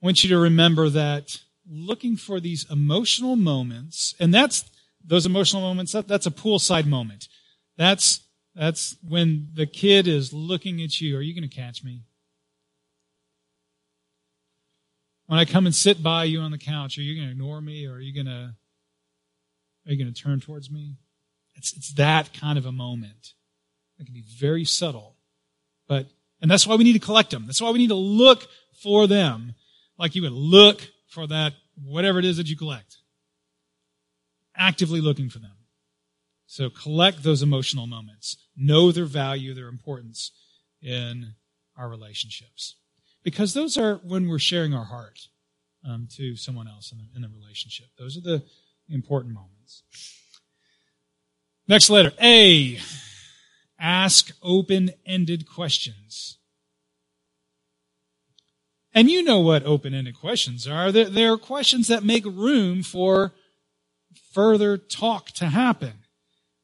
I 0.01 0.05
want 0.05 0.23
you 0.23 0.29
to 0.29 0.39
remember 0.39 0.89
that 0.89 1.41
looking 1.69 2.15
for 2.15 2.39
these 2.39 2.65
emotional 2.71 3.35
moments, 3.35 4.15
and 4.19 4.33
that's 4.33 4.69
those 5.03 5.25
emotional 5.25 5.61
moments, 5.61 5.91
that, 5.91 6.07
that's 6.07 6.25
a 6.25 6.31
poolside 6.31 6.85
moment. 6.85 7.27
That's 7.77 8.21
that's 8.55 8.97
when 9.07 9.49
the 9.53 9.65
kid 9.65 10.07
is 10.07 10.33
looking 10.33 10.81
at 10.81 10.99
you. 10.99 11.17
Are 11.17 11.21
you 11.21 11.33
going 11.33 11.47
to 11.47 11.55
catch 11.55 11.83
me? 11.83 12.03
When 15.27 15.39
I 15.39 15.45
come 15.45 15.65
and 15.65 15.75
sit 15.75 16.01
by 16.01 16.23
you 16.23 16.39
on 16.39 16.51
the 16.51 16.57
couch, 16.57 16.97
are 16.97 17.01
you 17.01 17.15
going 17.15 17.27
to 17.27 17.31
ignore 17.31 17.61
me 17.61 17.85
or 17.85 17.93
are 17.93 17.99
you 17.99 18.13
going 18.13 18.25
to 18.25 18.55
are 19.85 19.91
you 19.91 19.97
going 19.97 20.13
to 20.13 20.21
turn 20.21 20.39
towards 20.39 20.71
me? 20.71 20.97
It's 21.55 21.71
it's 21.73 21.93
that 21.93 22.33
kind 22.33 22.57
of 22.57 22.65
a 22.65 22.71
moment. 22.71 23.33
It 23.99 24.05
can 24.05 24.13
be 24.13 24.23
very 24.23 24.65
subtle. 24.65 25.15
But, 25.87 26.07
and 26.41 26.49
that's 26.49 26.65
why 26.65 26.75
we 26.75 26.83
need 26.83 26.93
to 26.93 26.99
collect 26.99 27.31
them. 27.31 27.45
That's 27.45 27.61
why 27.61 27.71
we 27.71 27.79
need 27.79 27.89
to 27.89 27.95
look 27.95 28.47
for 28.81 29.07
them 29.07 29.55
like 29.97 30.15
you 30.15 30.21
would 30.21 30.31
look 30.31 30.81
for 31.07 31.27
that, 31.27 31.53
whatever 31.83 32.19
it 32.19 32.25
is 32.25 32.37
that 32.37 32.47
you 32.47 32.55
collect. 32.55 32.97
Actively 34.55 35.01
looking 35.01 35.29
for 35.29 35.39
them. 35.39 35.51
So 36.45 36.69
collect 36.69 37.23
those 37.23 37.43
emotional 37.43 37.85
moments. 37.85 38.37
Know 38.55 38.91
their 38.91 39.05
value, 39.05 39.53
their 39.53 39.67
importance 39.67 40.31
in 40.81 41.35
our 41.77 41.89
relationships. 41.89 42.75
Because 43.23 43.53
those 43.53 43.77
are 43.77 43.95
when 43.97 44.27
we're 44.27 44.39
sharing 44.39 44.73
our 44.73 44.85
heart 44.85 45.19
um, 45.87 46.07
to 46.15 46.35
someone 46.35 46.67
else 46.67 46.91
in 46.91 46.97
the, 46.97 47.05
in 47.15 47.21
the 47.21 47.29
relationship. 47.29 47.87
Those 47.97 48.17
are 48.17 48.21
the 48.21 48.43
important 48.89 49.33
moments. 49.33 49.83
Next 51.67 51.89
letter, 51.89 52.11
A. 52.21 52.79
Ask 53.79 54.31
open-ended 54.43 55.47
questions. 55.49 56.37
And 58.93 59.09
you 59.09 59.23
know 59.23 59.39
what 59.39 59.63
open-ended 59.63 60.19
questions 60.19 60.67
are. 60.67 60.91
They're, 60.91 61.09
they're 61.09 61.37
questions 61.37 61.87
that 61.87 62.03
make 62.03 62.25
room 62.25 62.83
for 62.83 63.33
further 64.33 64.77
talk 64.77 65.29
to 65.31 65.45
happen. 65.45 65.93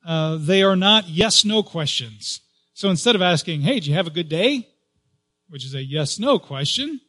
Uh, 0.06 0.38
they 0.40 0.62
are 0.62 0.76
not 0.76 1.08
yes-no 1.08 1.64
questions. 1.64 2.42
So 2.74 2.90
instead 2.90 3.16
of 3.16 3.22
asking, 3.22 3.62
hey, 3.62 3.76
did 3.76 3.88
you 3.88 3.94
have 3.94 4.08
a 4.08 4.12
good 4.12 4.30
day? 4.30 4.68
Which 5.48 5.66
is 5.66 5.76
a 5.76 5.84
yes-no 5.84 6.40
question, 6.40 7.00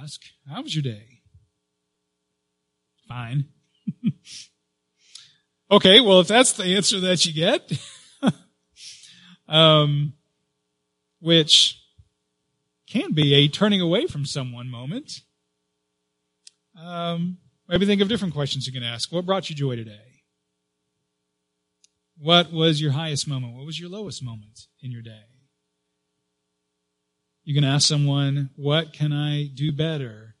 ask, 0.00 0.20
how 0.48 0.62
was 0.62 0.74
your 0.74 0.82
day? 0.82 1.20
Fine. 3.08 3.46
okay, 5.70 6.00
well, 6.00 6.20
if 6.20 6.28
that's 6.28 6.52
the 6.52 6.64
answer 6.76 7.00
that 7.00 7.24
you 7.24 7.32
get, 7.32 7.72
um, 9.48 10.12
which 11.20 11.80
can 12.86 13.12
be 13.12 13.34
a 13.34 13.48
turning 13.48 13.80
away 13.80 14.06
from 14.06 14.24
someone 14.24 14.68
moment. 14.68 15.22
Um, 16.80 17.38
maybe 17.68 17.86
think 17.86 18.00
of 18.00 18.08
different 18.08 18.34
questions 18.34 18.66
you 18.66 18.72
can 18.72 18.82
ask. 18.82 19.12
What 19.12 19.26
brought 19.26 19.50
you 19.50 19.56
joy 19.56 19.76
today? 19.76 20.22
What 22.18 22.52
was 22.52 22.80
your 22.80 22.92
highest 22.92 23.28
moment? 23.28 23.54
What 23.54 23.66
was 23.66 23.78
your 23.78 23.88
lowest 23.88 24.22
moment 24.22 24.66
in 24.82 24.90
your 24.90 25.02
day? 25.02 25.24
You 27.44 27.54
can 27.54 27.64
ask 27.64 27.88
someone, 27.88 28.50
what 28.56 28.92
can 28.92 29.12
I 29.12 29.46
do 29.46 29.72
better 29.72 30.34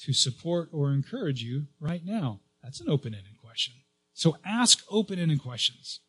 to 0.00 0.12
support 0.12 0.68
or 0.72 0.92
encourage 0.92 1.42
you 1.42 1.66
right 1.80 2.04
now? 2.04 2.40
That's 2.62 2.80
an 2.80 2.90
open-ended 2.90 3.38
question. 3.40 3.74
So 4.12 4.36
ask 4.44 4.82
open-ended 4.90 5.40
questions. 5.40 6.00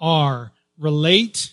Are 0.00 0.52
relate 0.78 1.52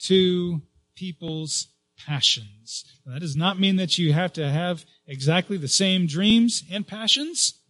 to 0.00 0.62
people's 0.94 1.68
passions. 2.06 2.84
Now, 3.04 3.14
that 3.14 3.20
does 3.20 3.36
not 3.36 3.60
mean 3.60 3.76
that 3.76 3.98
you 3.98 4.12
have 4.12 4.32
to 4.34 4.48
have 4.48 4.84
exactly 5.06 5.56
the 5.56 5.68
same 5.68 6.06
dreams 6.06 6.64
and 6.70 6.86
passions. 6.86 7.60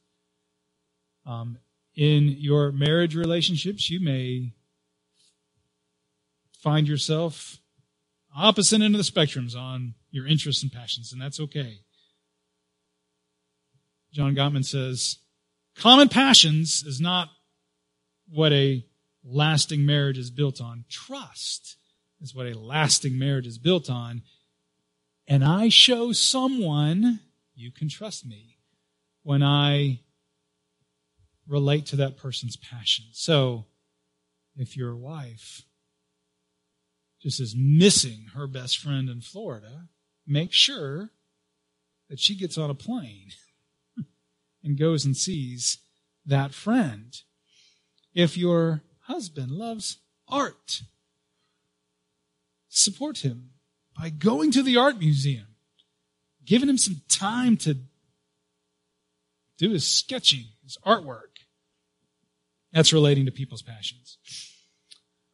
Um, 1.27 1.59
in 1.95 2.37
your 2.39 2.73
marriage 2.73 3.15
relationships, 3.15 3.91
you 3.91 4.01
may 4.01 4.53
find 6.63 6.89
yourself 6.89 7.59
opposite 8.37 8.81
end 8.81 8.95
of 8.95 9.05
the 9.05 9.11
spectrums 9.11 9.57
on 9.57 9.95
your 10.11 10.27
interests 10.27 10.63
and 10.63 10.73
passions, 10.73 11.13
and 11.13 11.21
that's 11.21 11.41
okay. 11.41 11.81
John 14.13 14.35
Gottman 14.35 14.65
says, 14.65 15.19
common 15.77 16.09
passions 16.09 16.83
is 16.85 17.01
not 17.01 17.29
what 18.29 18.53
a 18.53 18.85
lasting 19.25 19.85
marriage 19.85 20.19
is 20.19 20.31
built 20.31 20.61
on. 20.61 20.85
Trust 20.89 21.77
is 22.21 22.35
what 22.35 22.47
a 22.47 22.59
lasting 22.59 23.19
marriage 23.19 23.47
is 23.47 23.59
built 23.59 23.91
on. 23.91 24.23
And 25.27 25.45
I 25.45 25.69
show 25.69 26.13
someone 26.13 27.21
you 27.55 27.71
can 27.71 27.89
trust 27.89 28.27
me 28.27 28.57
when 29.23 29.43
I 29.43 30.01
relate 31.47 31.87
to 31.87 31.97
that 31.97 32.17
person's 32.17 32.57
passion. 32.57 33.07
So, 33.13 33.67
if 34.57 34.77
your 34.77 34.97
wife 34.97 35.63
just 37.21 37.41
is 37.41 37.55
missing 37.57 38.27
her 38.35 38.47
best 38.47 38.79
friend 38.79 39.09
in 39.09 39.21
Florida, 39.21 39.89
make 40.27 40.53
sure 40.53 41.11
that 42.09 42.19
she 42.19 42.37
gets 42.37 42.57
on 42.59 42.71
a 42.71 42.75
plane 42.75 43.31
and 44.65 44.79
goes 44.79 45.05
and 45.05 45.17
sees 45.17 45.79
that 46.27 46.53
friend. 46.53 47.21
If 48.15 48.37
your 48.37 48.83
husband 49.11 49.51
loves 49.51 49.99
art. 50.29 50.83
Support 52.69 53.19
him 53.19 53.51
by 53.99 54.09
going 54.09 54.53
to 54.53 54.63
the 54.63 54.77
art 54.77 54.99
museum, 54.99 55.49
giving 56.45 56.69
him 56.69 56.79
some 56.79 57.03
time 57.09 57.57
to 57.59 57.77
do 59.59 59.71
his 59.71 59.87
sketching, 59.87 60.45
his 60.63 60.79
artwork. 60.87 61.39
That's 62.73 62.93
relating 62.93 63.27
to 63.27 63.33
people's 63.33 63.63
passions. 63.63 64.19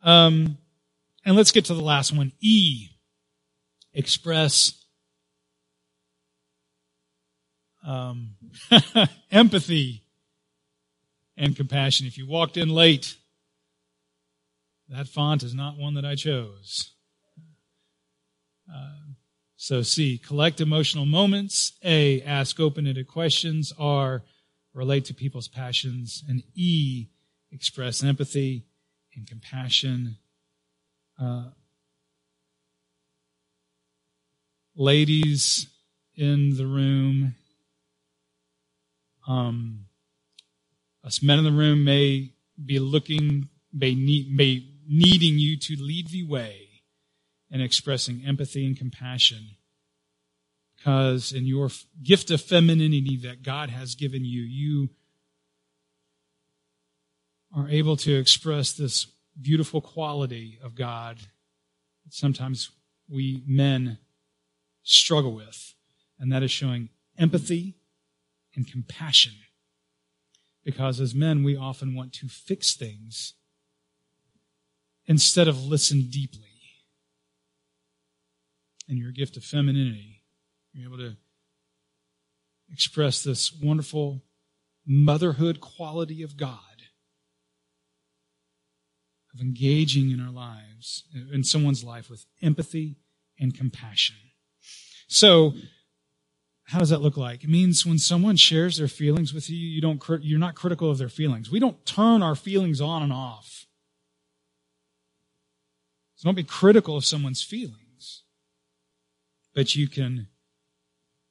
Um, 0.03 0.57
and 1.25 1.37
let's 1.37 1.53
get 1.53 1.67
to 1.67 1.75
the 1.75 1.83
last 1.83 2.13
one. 2.13 2.33
E. 2.41 2.89
Express 3.93 4.85
um, 7.87 8.37
empathy 9.31 10.03
and 11.37 11.55
compassion. 11.55 12.07
If 12.07 12.17
you 12.17 12.27
walked 12.27 12.57
in 12.57 12.71
late, 12.71 13.17
that 14.89 15.09
font 15.09 15.43
is 15.43 15.55
not 15.55 15.77
one 15.77 15.95
that 15.95 16.05
I 16.05 16.15
chose. 16.15 16.93
Uh, 18.73 19.13
so 19.57 19.83
C, 19.83 20.19
collect 20.19 20.61
emotional 20.61 21.07
moments. 21.07 21.73
A, 21.83 22.23
ask 22.23 22.61
open-ended 22.61 23.09
questions. 23.09 23.73
R, 23.79 24.23
relate 24.75 25.05
to 25.07 25.15
people's 25.15 25.49
passions. 25.49 26.23
And 26.29 26.43
E, 26.55 27.07
express 27.51 28.05
empathy 28.05 28.67
and 29.15 29.27
compassion. 29.27 30.19
Uh, 31.21 31.47
ladies 34.77 35.69
in 36.15 36.57
the 36.57 36.67
room, 36.67 37.35
um, 39.27 39.87
us 41.03 41.23
men 41.23 41.39
in 41.39 41.45
the 41.45 41.53
room 41.53 41.83
may 41.85 42.33
be 42.65 42.79
looking, 42.79 43.49
may 43.73 43.95
need, 43.95 44.35
may 44.35 44.76
needing 44.89 45.39
you 45.39 45.57
to 45.59 45.77
lead 45.79 46.09
the 46.09 46.23
way 46.23 46.83
and 47.51 47.63
expressing 47.63 48.23
empathy 48.27 48.67
and 48.67 48.77
compassion. 48.77 49.57
Because 50.77 51.33
in 51.33 51.47
your 51.47 51.71
gift 52.03 52.31
of 52.31 52.41
femininity 52.41 53.19
that 53.23 53.43
God 53.43 53.71
has 53.71 53.95
given 53.95 54.25
you, 54.25 54.43
you 54.43 54.91
are 57.55 57.69
able 57.69 57.97
to 57.99 58.15
express 58.15 58.73
this 58.73 59.07
beautiful 59.41 59.81
quality 59.81 60.59
of 60.63 60.75
God 60.75 61.19
that 62.05 62.13
sometimes 62.13 62.71
we 63.09 63.43
men 63.47 63.99
struggle 64.83 65.35
with, 65.35 65.75
and 66.19 66.31
that 66.33 66.43
is 66.43 66.51
showing 66.51 66.91
empathy 67.19 67.77
and 68.55 68.71
compassion. 68.71 69.33
Because 70.65 71.01
as 71.01 71.15
men, 71.15 71.43
we 71.43 71.57
often 71.57 71.95
want 71.95 72.13
to 72.15 72.29
fix 72.29 72.75
things 72.77 73.35
instead 75.07 75.49
of 75.49 75.65
listen 75.65 76.09
deeply. 76.11 76.43
And 78.89 78.99
your 78.99 79.11
gift 79.11 79.37
of 79.37 79.45
femininity, 79.45 80.23
you're 80.73 80.89
able 80.89 80.99
to 80.99 81.17
express 82.71 83.23
this 83.23 83.53
wonderful 83.53 84.23
motherhood 84.87 85.61
quality 85.61 86.23
of 86.23 86.37
God, 86.37 86.59
of 89.35 89.41
engaging 89.41 90.11
in 90.11 90.21
our 90.21 90.31
lives, 90.31 91.05
in 91.33 91.43
someone's 91.43 91.83
life 91.83 92.09
with 92.09 92.27
empathy 92.41 92.99
and 93.39 93.57
compassion. 93.57 94.17
So, 95.09 95.55
how 96.65 96.81
does 96.81 96.91
that 96.91 97.01
look 97.01 97.17
like? 97.17 97.45
It 97.45 97.51
means 97.51 97.87
when 97.87 97.99
someone 97.99 98.35
shares 98.35 98.77
their 98.77 98.89
feelings 98.89 99.33
with 99.33 99.49
you, 99.49 99.57
you 99.57 99.81
don't, 99.81 100.03
you're 100.23 100.39
not 100.39 100.57
critical 100.57 100.91
of 100.91 100.99
their 100.99 101.09
feelings. 101.09 101.49
We 101.49 101.61
don't 101.61 101.85
turn 101.87 102.23
our 102.23 102.35
feelings 102.35 102.81
on 102.81 103.05
and 103.05 103.13
off. 103.13 103.66
So 106.17 106.27
don't 106.27 106.35
be 106.35 106.43
critical 106.45 106.97
of 106.97 107.05
someone's 107.05 107.43
feelings. 107.43 108.23
But 109.55 109.75
you 109.75 109.89
can 109.89 110.29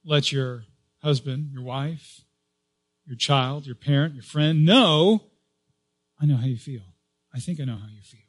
let 0.04 0.32
your 0.32 0.64
husband, 1.02 1.50
your 1.52 1.64
wife, 1.64 2.22
your 3.06 3.18
child, 3.18 3.66
your 3.66 3.76
parent, 3.76 4.14
your 4.14 4.24
friend 4.24 4.66
know, 4.66 5.24
I 6.20 6.26
know 6.26 6.38
how 6.38 6.46
you 6.46 6.58
feel. 6.58 6.82
I 7.34 7.40
think 7.40 7.60
I 7.60 7.66
know 7.66 7.76
how 7.76 7.88
you 7.88 8.02
feel. 8.02 8.22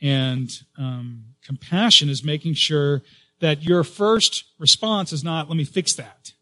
And 0.00 0.50
um, 0.76 1.24
compassion 1.42 2.08
is 2.08 2.22
making 2.22 2.54
sure 2.54 3.02
that 3.40 3.62
your 3.62 3.84
first 3.84 4.44
response 4.58 5.12
is 5.12 5.24
not, 5.24 5.48
let 5.48 5.56
me 5.56 5.64
fix 5.64 5.94
that, 5.94 6.32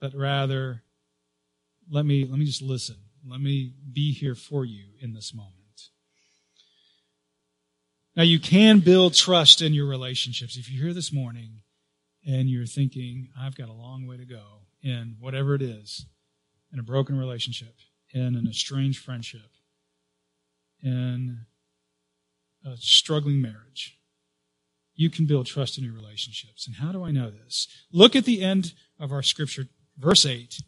but 0.00 0.14
rather, 0.14 0.82
let 1.90 2.04
me, 2.04 2.24
let 2.24 2.38
me 2.38 2.44
just 2.44 2.62
listen. 2.62 2.96
Let 3.28 3.40
me 3.40 3.72
be 3.92 4.12
here 4.12 4.34
for 4.34 4.64
you 4.64 4.84
in 5.00 5.14
this 5.14 5.34
moment. 5.34 5.55
Now 8.16 8.22
you 8.22 8.40
can 8.40 8.80
build 8.80 9.14
trust 9.14 9.60
in 9.60 9.74
your 9.74 9.86
relationships. 9.86 10.56
If 10.56 10.70
you're 10.70 10.86
here 10.86 10.94
this 10.94 11.12
morning 11.12 11.60
and 12.26 12.48
you're 12.48 12.66
thinking, 12.66 13.28
I've 13.38 13.54
got 13.54 13.68
a 13.68 13.74
long 13.74 14.06
way 14.06 14.16
to 14.16 14.24
go 14.24 14.62
in 14.82 15.16
whatever 15.20 15.54
it 15.54 15.60
is, 15.60 16.06
in 16.72 16.78
a 16.78 16.82
broken 16.82 17.18
relationship, 17.18 17.74
in 18.12 18.34
an 18.34 18.46
estranged 18.48 19.04
friendship, 19.04 19.50
in 20.82 21.40
a 22.64 22.76
struggling 22.78 23.42
marriage, 23.42 23.98
you 24.94 25.10
can 25.10 25.26
build 25.26 25.46
trust 25.46 25.76
in 25.76 25.84
your 25.84 25.92
relationships. 25.92 26.66
And 26.66 26.76
how 26.76 26.92
do 26.92 27.04
I 27.04 27.10
know 27.10 27.30
this? 27.30 27.68
Look 27.92 28.16
at 28.16 28.24
the 28.24 28.42
end 28.42 28.72
of 28.98 29.12
our 29.12 29.22
scripture, 29.22 29.66
verse 29.98 30.24
8. 30.24 30.58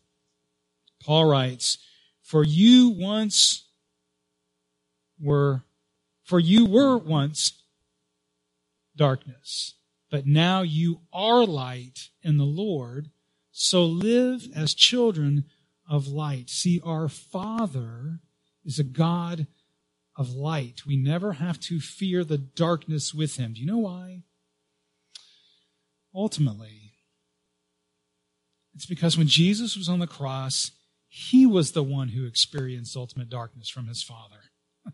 Paul 1.02 1.24
writes, 1.24 1.78
For 2.22 2.44
you 2.44 2.90
once 2.90 3.68
were, 5.18 5.62
for 6.28 6.38
you 6.38 6.66
were 6.66 6.98
once 6.98 7.62
darkness, 8.94 9.76
but 10.10 10.26
now 10.26 10.60
you 10.60 11.00
are 11.10 11.46
light 11.46 12.10
in 12.22 12.36
the 12.36 12.44
Lord. 12.44 13.08
So 13.50 13.86
live 13.86 14.46
as 14.54 14.74
children 14.74 15.46
of 15.88 16.06
light. 16.06 16.50
See, 16.50 16.82
our 16.84 17.08
Father 17.08 18.20
is 18.62 18.78
a 18.78 18.84
God 18.84 19.46
of 20.16 20.28
light. 20.28 20.82
We 20.86 20.98
never 20.98 21.32
have 21.32 21.58
to 21.60 21.80
fear 21.80 22.24
the 22.24 22.36
darkness 22.36 23.14
with 23.14 23.36
him. 23.36 23.54
Do 23.54 23.62
you 23.62 23.66
know 23.66 23.78
why? 23.78 24.24
Ultimately, 26.14 26.92
it's 28.74 28.84
because 28.84 29.16
when 29.16 29.28
Jesus 29.28 29.78
was 29.78 29.88
on 29.88 29.98
the 29.98 30.06
cross, 30.06 30.72
he 31.08 31.46
was 31.46 31.72
the 31.72 31.82
one 31.82 32.08
who 32.08 32.26
experienced 32.26 32.98
ultimate 32.98 33.30
darkness 33.30 33.70
from 33.70 33.86
his 33.86 34.02
Father. 34.02 34.42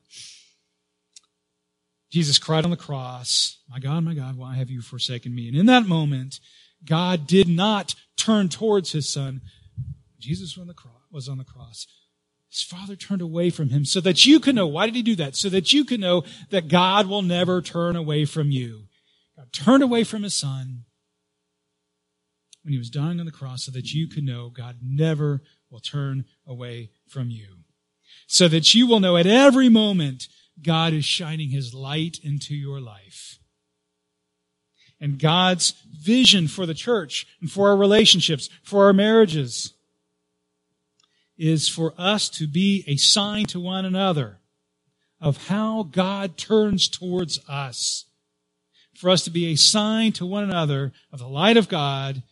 Jesus 2.15 2.39
cried 2.39 2.65
on 2.65 2.71
the 2.71 2.77
cross, 2.77 3.59
My 3.69 3.81
God, 3.81 4.05
my 4.05 4.15
God, 4.15 4.37
why 4.37 4.55
have 4.55 4.71
you 4.71 4.83
forsaken 4.83 5.35
me? 5.35 5.49
And 5.49 5.57
in 5.57 5.67
that 5.67 5.89
moment, 5.89 6.39
God 6.85 7.27
did 7.27 7.49
not 7.49 7.97
turn 8.17 8.49
towards 8.49 8.93
his 8.93 9.13
son. 9.13 9.41
Jesus 10.21 10.57
was 10.57 11.29
on 11.29 11.39
the 11.39 11.45
cross. 11.45 11.89
His 12.49 12.63
father 12.63 12.95
turned 12.95 13.21
away 13.21 13.51
from 13.51 13.71
him 13.71 13.85
so 13.85 14.01
that 14.03 14.25
you 14.25 14.39
can 14.39 14.55
know. 14.55 14.69
Why 14.69 14.87
did 14.87 14.95
he 14.95 15.03
do 15.03 15.17
that? 15.17 15.35
So 15.35 15.49
that 15.49 15.73
you 15.73 15.85
can 15.85 16.01
know 16.01 16.23
that 16.51 16.69
God 16.69 17.09
will 17.09 17.23
never 17.23 17.61
turn 17.61 17.97
away 17.97 18.27
from 18.27 18.53
you. 18.53 18.85
God 19.37 19.53
turned 19.53 19.83
away 19.83 20.05
from 20.05 20.23
his 20.23 20.37
son 20.37 20.85
when 22.63 22.71
he 22.71 22.79
was 22.79 22.91
dying 22.91 23.19
on 23.19 23.27
the 23.27 23.33
cross 23.33 23.65
so 23.65 23.73
that 23.73 23.93
you 23.93 24.07
can 24.07 24.25
know 24.25 24.51
God 24.51 24.77
never 24.81 25.43
will 25.69 25.81
turn 25.81 26.27
away 26.47 26.93
from 27.09 27.31
you. 27.31 27.57
So 28.29 28.47
that 28.47 28.73
you 28.73 28.87
will 28.87 29.01
know 29.01 29.17
at 29.17 29.27
every 29.27 29.69
moment 29.69 30.29
God 30.63 30.93
is 30.93 31.05
shining 31.05 31.51
his 31.51 31.75
light 31.75 32.19
into 32.23 32.55
your 32.55 32.81
life. 32.81 33.39
And 35.01 35.19
God's 35.19 35.75
vision 36.01 36.49
for 36.49 36.67
the 36.67 36.75
church 36.75 37.27
and 37.41 37.51
for 37.51 37.69
our 37.69 37.77
relationships, 37.77 38.49
for 38.63 38.87
our 38.87 38.93
marriages, 38.93 39.75
is 41.37 41.69
for 41.69 41.93
us 41.99 42.29
to 42.31 42.47
be 42.47 42.85
a 42.87 42.97
sign 42.97 43.45
to 43.47 43.61
one 43.61 43.85
another 43.85 44.39
of 45.21 45.49
how 45.49 45.83
God 45.83 46.37
turns 46.37 46.89
towards 46.89 47.41
us. 47.49 48.05
For 48.95 49.11
us 49.11 49.25
to 49.25 49.31
be 49.31 49.47
a 49.47 49.57
sign 49.57 50.13
to 50.13 50.27
one 50.27 50.45
another 50.45 50.93
of 51.13 51.19
the 51.19 51.27
light 51.27 51.57
of 51.57 51.69
God, 51.69 52.23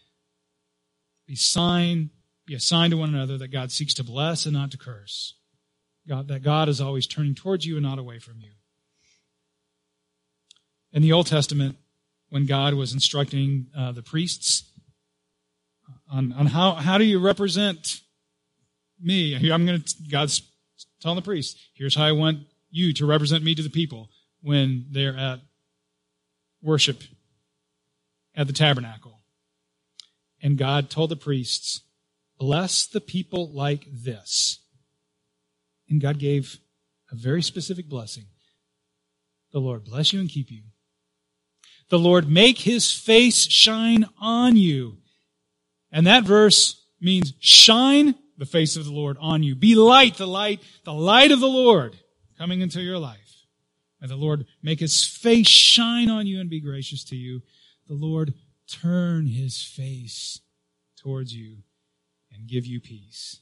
be 1.26 1.34
sign, 1.34 2.10
be 2.46 2.54
a 2.54 2.60
sign 2.60 2.90
to 2.90 2.96
one 2.96 3.12
another 3.12 3.36
that 3.38 3.48
God 3.48 3.72
seeks 3.72 3.94
to 3.94 4.04
bless 4.04 4.46
and 4.46 4.54
not 4.54 4.70
to 4.70 4.78
curse. 4.78 5.34
God, 6.08 6.28
that 6.28 6.42
God 6.42 6.68
is 6.68 6.80
always 6.80 7.06
turning 7.06 7.34
towards 7.34 7.64
you 7.64 7.76
and 7.76 7.84
not 7.84 7.98
away 7.98 8.18
from 8.18 8.40
you. 8.40 8.50
In 10.92 11.02
the 11.02 11.12
Old 11.12 11.26
Testament, 11.26 11.76
when 12.28 12.46
God 12.46 12.74
was 12.74 12.92
instructing 12.92 13.66
uh, 13.76 13.92
the 13.92 14.02
priests 14.02 14.70
on, 16.10 16.32
on 16.32 16.46
how, 16.46 16.72
how 16.72 16.98
do 16.98 17.04
you 17.04 17.18
represent 17.18 18.00
me. 19.00 19.34
I'm 19.50 19.66
going 19.66 19.82
to, 19.82 19.94
God's 20.10 20.42
telling 21.00 21.16
the 21.16 21.22
priests, 21.22 21.60
here's 21.74 21.94
how 21.94 22.04
I 22.04 22.12
want 22.12 22.38
you 22.70 22.92
to 22.94 23.06
represent 23.06 23.42
me 23.42 23.54
to 23.54 23.62
the 23.62 23.70
people 23.70 24.08
when 24.40 24.86
they're 24.90 25.16
at 25.16 25.40
worship 26.62 27.02
at 28.34 28.46
the 28.46 28.52
tabernacle. 28.52 29.20
And 30.40 30.56
God 30.56 30.90
told 30.90 31.10
the 31.10 31.16
priests, 31.16 31.82
bless 32.38 32.86
the 32.86 33.00
people 33.00 33.52
like 33.52 33.86
this. 33.90 34.60
And 35.92 36.00
God 36.00 36.18
gave 36.18 36.58
a 37.10 37.14
very 37.14 37.42
specific 37.42 37.86
blessing. 37.86 38.24
The 39.52 39.58
Lord 39.58 39.84
bless 39.84 40.10
you 40.10 40.20
and 40.20 40.28
keep 40.30 40.50
you. 40.50 40.62
The 41.90 41.98
Lord 41.98 42.30
make 42.30 42.60
his 42.60 42.90
face 42.90 43.42
shine 43.44 44.06
on 44.18 44.56
you. 44.56 44.96
And 45.92 46.06
that 46.06 46.24
verse 46.24 46.82
means 46.98 47.34
shine 47.40 48.14
the 48.38 48.46
face 48.46 48.74
of 48.74 48.86
the 48.86 48.90
Lord 48.90 49.18
on 49.20 49.42
you. 49.42 49.54
Be 49.54 49.74
light, 49.74 50.16
the 50.16 50.26
light, 50.26 50.62
the 50.84 50.94
light 50.94 51.30
of 51.30 51.40
the 51.40 51.46
Lord 51.46 51.98
coming 52.38 52.62
into 52.62 52.80
your 52.80 52.98
life. 52.98 53.44
May 54.00 54.08
the 54.08 54.16
Lord 54.16 54.46
make 54.62 54.80
his 54.80 55.04
face 55.04 55.46
shine 55.46 56.08
on 56.08 56.26
you 56.26 56.40
and 56.40 56.48
be 56.48 56.60
gracious 56.60 57.04
to 57.04 57.16
you. 57.16 57.42
The 57.86 57.94
Lord 57.94 58.32
turn 58.66 59.26
his 59.26 59.62
face 59.62 60.40
towards 60.96 61.36
you 61.36 61.58
and 62.32 62.48
give 62.48 62.64
you 62.64 62.80
peace. 62.80 63.40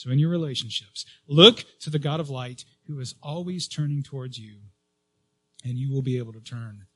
So 0.00 0.08
in 0.08 0.18
your 0.18 0.30
relationships, 0.30 1.04
look 1.28 1.62
to 1.80 1.90
the 1.90 1.98
God 1.98 2.20
of 2.20 2.30
light 2.30 2.64
who 2.86 2.98
is 3.00 3.16
always 3.22 3.68
turning 3.68 4.02
towards 4.02 4.38
you, 4.38 4.60
and 5.62 5.76
you 5.76 5.92
will 5.92 6.00
be 6.00 6.16
able 6.16 6.32
to 6.32 6.40
turn 6.40 6.86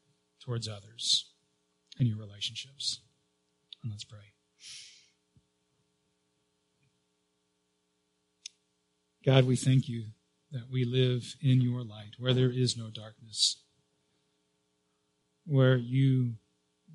towards 0.42 0.66
others 0.66 1.26
in 2.00 2.06
your 2.06 2.16
relationships. 2.16 3.00
And 3.82 3.92
let's 3.92 4.04
pray. 4.04 4.32
God, 9.22 9.44
we 9.44 9.56
thank 9.56 9.86
you 9.86 10.04
that 10.50 10.70
we 10.72 10.86
live 10.86 11.34
in 11.42 11.60
your 11.60 11.82
light, 11.82 12.14
where 12.18 12.32
there 12.32 12.50
is 12.50 12.74
no 12.74 12.88
darkness, 12.88 13.58
where 15.44 15.76
you 15.76 16.36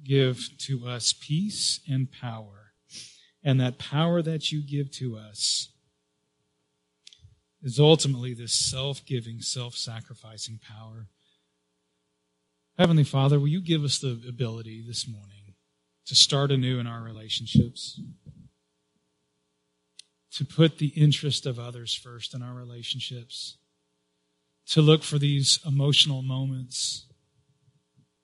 give 0.03 0.49
to 0.61 0.87
us 0.87 1.13
peace 1.13 1.81
and 1.87 2.11
power. 2.11 2.71
And 3.43 3.61
that 3.61 3.77
power 3.77 4.23
that 4.23 4.51
you 4.51 4.63
give 4.63 4.89
to 4.93 5.15
us 5.15 5.69
is 7.61 7.79
ultimately 7.79 8.33
this 8.33 8.53
self 8.53 9.05
giving, 9.05 9.41
self 9.41 9.75
sacrificing 9.75 10.59
power. 10.59 11.07
Heavenly 12.77 13.03
Father, 13.03 13.39
will 13.39 13.47
you 13.47 13.61
give 13.61 13.83
us 13.83 13.99
the 13.99 14.21
ability 14.27 14.83
this 14.87 15.07
morning 15.07 15.55
to 16.05 16.15
start 16.15 16.51
anew 16.51 16.79
in 16.79 16.87
our 16.87 17.03
relationships? 17.03 17.99
to 20.31 20.45
put 20.45 20.77
the 20.77 20.93
interest 20.95 21.45
of 21.45 21.59
others 21.59 21.93
first 21.93 22.33
in 22.33 22.41
our 22.41 22.53
relationships, 22.53 23.57
to 24.67 24.81
look 24.81 25.03
for 25.03 25.17
these 25.17 25.59
emotional 25.65 26.21
moments, 26.21 27.07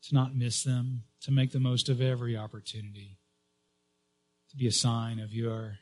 to 0.03 0.13
not 0.13 0.35
miss 0.35 0.63
them, 0.63 1.03
to 1.21 1.31
make 1.31 1.51
the 1.51 1.59
most 1.59 1.89
of 1.89 1.99
every 1.99 2.37
opportunity, 2.37 3.17
to 4.49 4.55
be 4.55 4.67
a 4.67 4.71
sign 4.71 5.19
of 5.19 5.33
your 5.33 5.79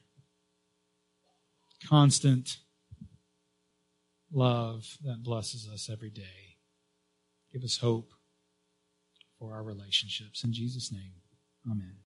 constant 1.87 2.57
love 4.33 4.97
that 5.03 5.23
blesses 5.23 5.69
us 5.71 5.89
every 5.91 6.09
day. 6.09 6.57
Give 7.51 7.63
us 7.63 7.77
hope 7.77 8.13
for 9.39 9.53
our 9.53 9.63
relationships. 9.63 10.43
In 10.43 10.53
Jesus' 10.53 10.91
name, 10.91 11.13
amen. 11.69 11.97